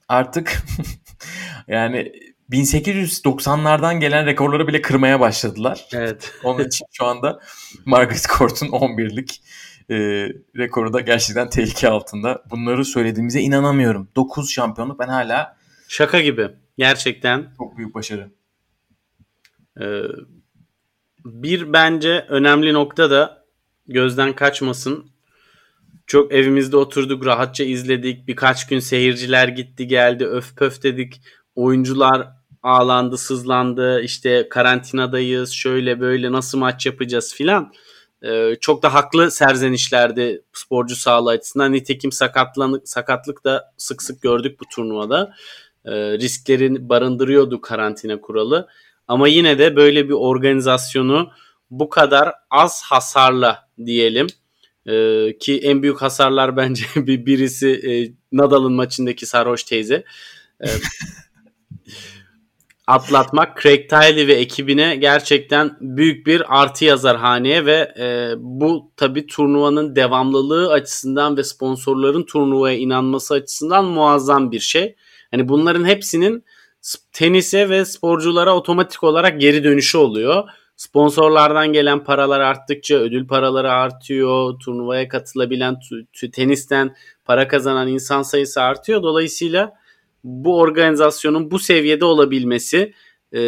artık 0.09 0.63
yani 1.69 2.13
1890'lardan 2.51 4.01
gelen 4.01 4.27
rekorları 4.27 4.69
bile 4.69 4.83
kırmaya 4.83 5.21
başladılar. 5.21 5.87
Evet. 5.95 6.33
Onun 6.45 6.65
için 6.65 6.87
şu 6.93 7.05
anda 7.05 7.41
Margaret 7.85 8.27
Court'un 8.39 8.67
11'lik 8.67 9.43
e, 9.93 10.29
rekoru 10.57 10.93
da 10.93 11.01
gerçekten 11.01 11.51
tehlike 11.51 11.89
altında. 11.89 12.43
Bunları 12.51 12.85
söylediğimize 12.85 13.41
inanamıyorum. 13.41 14.09
9 14.17 14.51
şampiyonluk 14.51 14.99
ben 14.99 15.09
hala 15.09 15.57
şaka 15.89 16.21
gibi. 16.21 16.49
Gerçekten 16.79 17.55
çok 17.59 17.77
büyük 17.77 17.95
başarı. 17.95 18.31
Ee, 19.81 20.03
bir 21.25 21.73
bence 21.73 22.27
önemli 22.29 22.73
nokta 22.73 23.11
da 23.11 23.45
gözden 23.87 24.33
kaçmasın. 24.33 25.13
Çok 26.07 26.33
evimizde 26.33 26.77
oturduk, 26.77 27.27
rahatça 27.27 27.65
izledik. 27.65 28.29
Birkaç 28.29 28.67
gün 28.67 28.79
seyirciler 28.79 29.49
gitti 29.49 29.87
geldi, 29.87 30.27
öf 30.27 30.57
pöf 30.57 30.83
dedik. 30.83 31.21
Oyuncular 31.55 32.29
ağlandı, 32.63 33.19
sızlandı. 33.19 34.03
İşte 34.03 34.49
karantinadayız, 34.51 35.51
şöyle 35.51 36.01
böyle 36.01 36.33
nasıl 36.33 36.59
maç 36.59 36.87
yapacağız 36.87 37.35
filan. 37.35 37.73
Ee, 38.25 38.57
çok 38.61 38.83
da 38.83 38.95
haklı 38.95 39.31
serzenişlerdi 39.31 40.43
sporcu 40.53 40.97
sağlığı 40.97 41.31
açısından. 41.31 41.73
Nitekim 41.73 42.13
sakatlanık, 42.13 42.89
sakatlık 42.89 43.45
da 43.45 43.73
sık 43.77 44.03
sık 44.03 44.23
gördük 44.23 44.61
bu 44.61 44.65
turnuvada. 44.75 45.35
Ee, 45.85 45.93
risklerin 45.93 46.89
barındırıyordu 46.89 47.61
karantina 47.61 48.21
kuralı. 48.21 48.69
Ama 49.09 49.29
yine 49.29 49.59
de 49.59 49.77
böyle 49.77 50.09
bir 50.09 50.15
organizasyonu 50.15 51.31
bu 51.71 51.89
kadar 51.89 52.33
az 52.51 52.83
hasarla 52.83 53.69
diyelim 53.87 54.27
ee, 54.87 55.39
ki 55.41 55.61
en 55.63 55.83
büyük 55.83 56.03
hasarlar 56.03 56.57
bence 56.57 56.85
bir 56.97 57.27
birisi 57.27 57.69
e, 57.71 57.93
Nadal'ın 58.33 58.73
maçındaki 58.73 59.27
sarhoş 59.27 59.65
teyze. 59.65 60.05
Ee, 60.65 60.67
atlatmak 62.87 63.63
Craig 63.63 63.89
Tiley 63.89 64.27
ve 64.27 64.35
ekibine 64.35 64.97
gerçekten 64.97 65.77
büyük 65.81 66.27
bir 66.27 66.61
artı 66.61 66.85
yazar 66.85 67.17
haneye 67.17 67.67
ve 67.67 67.95
e, 67.99 68.35
bu 68.39 68.93
tabi 68.97 69.27
turnuvanın 69.27 69.97
devamlılığı 69.97 70.73
açısından 70.73 71.37
ve 71.37 71.45
sponsorların 71.45 72.23
turnuvaya 72.23 72.77
inanması 72.77 73.35
açısından 73.35 73.85
muazzam 73.85 74.53
bir 74.53 74.61
şey. 74.61 74.97
Hani 75.31 75.49
bunların 75.49 75.85
hepsinin 75.85 76.45
tenise 77.13 77.69
ve 77.69 77.85
sporculara 77.85 78.57
otomatik 78.57 79.05
olarak 79.05 79.41
geri 79.41 79.65
dönüşü 79.65 79.99
oluyor. 79.99 80.45
Sponsorlardan 80.77 81.73
gelen 81.73 82.05
paralar 82.05 82.41
arttıkça 82.41 82.95
ödül 82.95 83.27
paraları 83.27 83.73
artıyor. 83.73 84.59
Turnuvaya 84.65 85.09
katılabilen 85.09 85.77
tenisten 86.33 86.97
para 87.25 87.49
kazanan 87.49 87.89
insan 87.89 88.23
sayısı 88.23 88.63
artıyor. 88.63 89.03
Dolayısıyla 89.03 89.82
bu 90.25 90.59
organizasyonun 90.59 91.51
bu 91.51 91.59
seviyede 91.59 92.05
olabilmesi 92.05 92.93
e, 93.35 93.41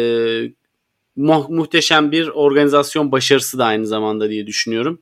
mu- 1.15 1.47
muhteşem 1.49 2.11
bir 2.11 2.27
organizasyon 2.27 3.11
başarısı 3.11 3.59
da 3.59 3.65
aynı 3.65 3.85
zamanda 3.85 4.29
diye 4.29 4.47
düşünüyorum. 4.47 5.01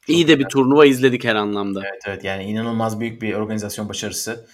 Çok 0.00 0.16
İyi 0.16 0.28
de 0.28 0.38
bir 0.38 0.44
turnuva 0.44 0.86
izledik 0.86 1.24
her 1.24 1.34
anlamda. 1.34 1.82
Evet 1.84 2.02
evet 2.06 2.24
yani 2.24 2.44
inanılmaz 2.44 3.00
büyük 3.00 3.22
bir 3.22 3.34
organizasyon 3.34 3.88
başarısı. 3.88 4.46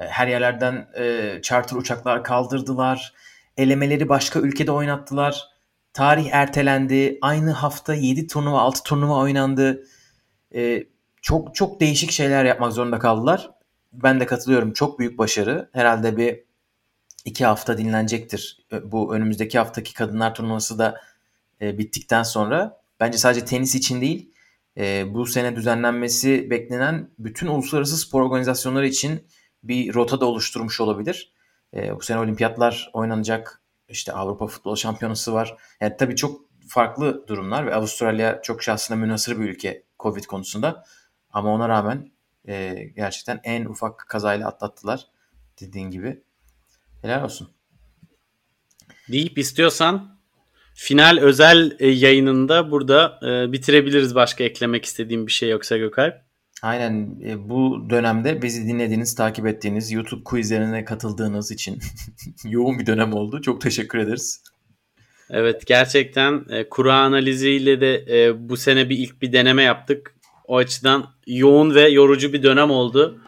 E, 0.00 0.04
her 0.04 0.28
yerlerden 0.28 0.88
e, 0.98 1.38
charter 1.42 1.76
uçaklar 1.76 2.24
kaldırdılar. 2.24 3.12
Elemeleri 3.56 4.08
başka 4.08 4.40
ülkede 4.40 4.72
oynattılar. 4.72 5.44
Tarih 5.92 6.28
ertelendi. 6.32 7.18
Aynı 7.22 7.50
hafta 7.50 7.94
7 7.94 8.26
turnuva 8.26 8.60
6 8.60 8.82
turnuva 8.82 9.16
oynandı. 9.16 9.84
E, 10.54 10.84
çok 11.22 11.54
çok 11.54 11.80
değişik 11.80 12.10
şeyler 12.10 12.44
yapmak 12.44 12.72
zorunda 12.72 12.98
kaldılar 12.98 13.50
ben 13.92 14.20
de 14.20 14.26
katılıyorum. 14.26 14.72
Çok 14.72 14.98
büyük 14.98 15.18
başarı. 15.18 15.70
Herhalde 15.72 16.16
bir 16.16 16.44
iki 17.24 17.44
hafta 17.46 17.78
dinlenecektir. 17.78 18.66
Bu 18.84 19.14
önümüzdeki 19.14 19.58
haftaki 19.58 19.94
kadınlar 19.94 20.34
turnuvası 20.34 20.78
da 20.78 21.00
e, 21.60 21.78
bittikten 21.78 22.22
sonra. 22.22 22.80
Bence 23.00 23.18
sadece 23.18 23.44
tenis 23.44 23.74
için 23.74 24.00
değil, 24.00 24.32
e, 24.76 25.14
bu 25.14 25.26
sene 25.26 25.56
düzenlenmesi 25.56 26.50
beklenen 26.50 27.10
bütün 27.18 27.46
uluslararası 27.46 27.96
spor 27.96 28.22
organizasyonları 28.22 28.86
için 28.86 29.26
bir 29.62 29.94
rota 29.94 30.20
da 30.20 30.26
oluşturmuş 30.26 30.80
olabilir. 30.80 31.32
E, 31.74 31.96
bu 31.96 32.00
sene 32.02 32.18
olimpiyatlar 32.18 32.90
oynanacak. 32.92 33.62
İşte 33.88 34.12
Avrupa 34.12 34.46
Futbol 34.46 34.76
Şampiyonası 34.76 35.32
var. 35.32 35.56
Yani 35.80 35.96
tabii 35.98 36.16
çok 36.16 36.40
farklı 36.68 37.26
durumlar 37.28 37.66
ve 37.66 37.74
Avustralya 37.74 38.42
çok 38.42 38.62
şahsına 38.62 38.96
münasır 38.96 39.40
bir 39.40 39.44
ülke 39.44 39.82
Covid 40.00 40.24
konusunda. 40.24 40.84
Ama 41.30 41.50
ona 41.54 41.68
rağmen 41.68 42.10
e, 42.48 42.84
gerçekten 42.96 43.40
en 43.44 43.64
ufak 43.64 43.98
kazayla 44.08 44.48
atlattılar 44.48 45.06
dediğin 45.60 45.90
gibi. 45.90 46.22
Helal 47.02 47.24
olsun. 47.24 47.50
Deyip 49.08 49.38
istiyorsan 49.38 50.20
final 50.74 51.18
özel 51.18 51.76
e, 51.78 51.88
yayınında 51.88 52.70
burada 52.70 53.20
e, 53.22 53.52
bitirebiliriz 53.52 54.14
başka 54.14 54.44
eklemek 54.44 54.84
istediğim 54.84 55.26
bir 55.26 55.32
şey 55.32 55.50
yoksa 55.50 55.76
Gökalp. 55.76 56.14
Aynen 56.62 57.20
e, 57.24 57.48
bu 57.48 57.86
dönemde 57.90 58.42
bizi 58.42 58.66
dinlediğiniz, 58.66 59.14
takip 59.14 59.46
ettiğiniz, 59.46 59.92
YouTube 59.92 60.24
quizlerine 60.24 60.84
katıldığınız 60.84 61.50
için 61.50 61.78
yoğun 62.44 62.78
bir 62.78 62.86
dönem 62.86 63.12
oldu. 63.12 63.42
Çok 63.42 63.60
teşekkür 63.60 63.98
ederiz. 63.98 64.42
Evet 65.30 65.66
gerçekten 65.66 66.44
e, 66.50 66.68
kura 66.68 66.94
analiziyle 66.94 67.80
de 67.80 68.04
e, 68.08 68.48
bu 68.48 68.56
sene 68.56 68.88
bir 68.88 68.98
ilk 68.98 69.22
bir 69.22 69.32
deneme 69.32 69.62
yaptık. 69.62 70.14
O 70.50 70.56
açıdan 70.56 71.06
yoğun 71.26 71.74
ve 71.74 71.88
yorucu 71.88 72.32
bir 72.32 72.42
dönem 72.42 72.70
oldu. 72.70 73.18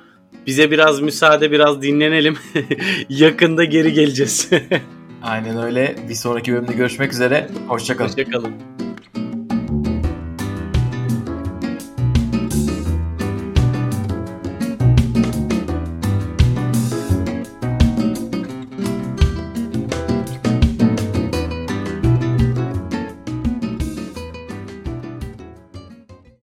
Bize 0.47 0.71
biraz 0.71 1.01
müsaade, 1.01 1.51
biraz 1.51 1.83
dinlenelim. 1.83 2.37
Yakında 3.09 3.65
geri 3.65 3.93
geleceğiz. 3.93 4.51
Aynen 5.23 5.63
öyle. 5.63 5.97
Bir 6.09 6.15
sonraki 6.15 6.53
bölümde 6.53 6.73
görüşmek 6.73 7.13
üzere. 7.13 7.49
Hoşçakalın. 7.69 8.09
Hoşçakalın. 8.09 8.53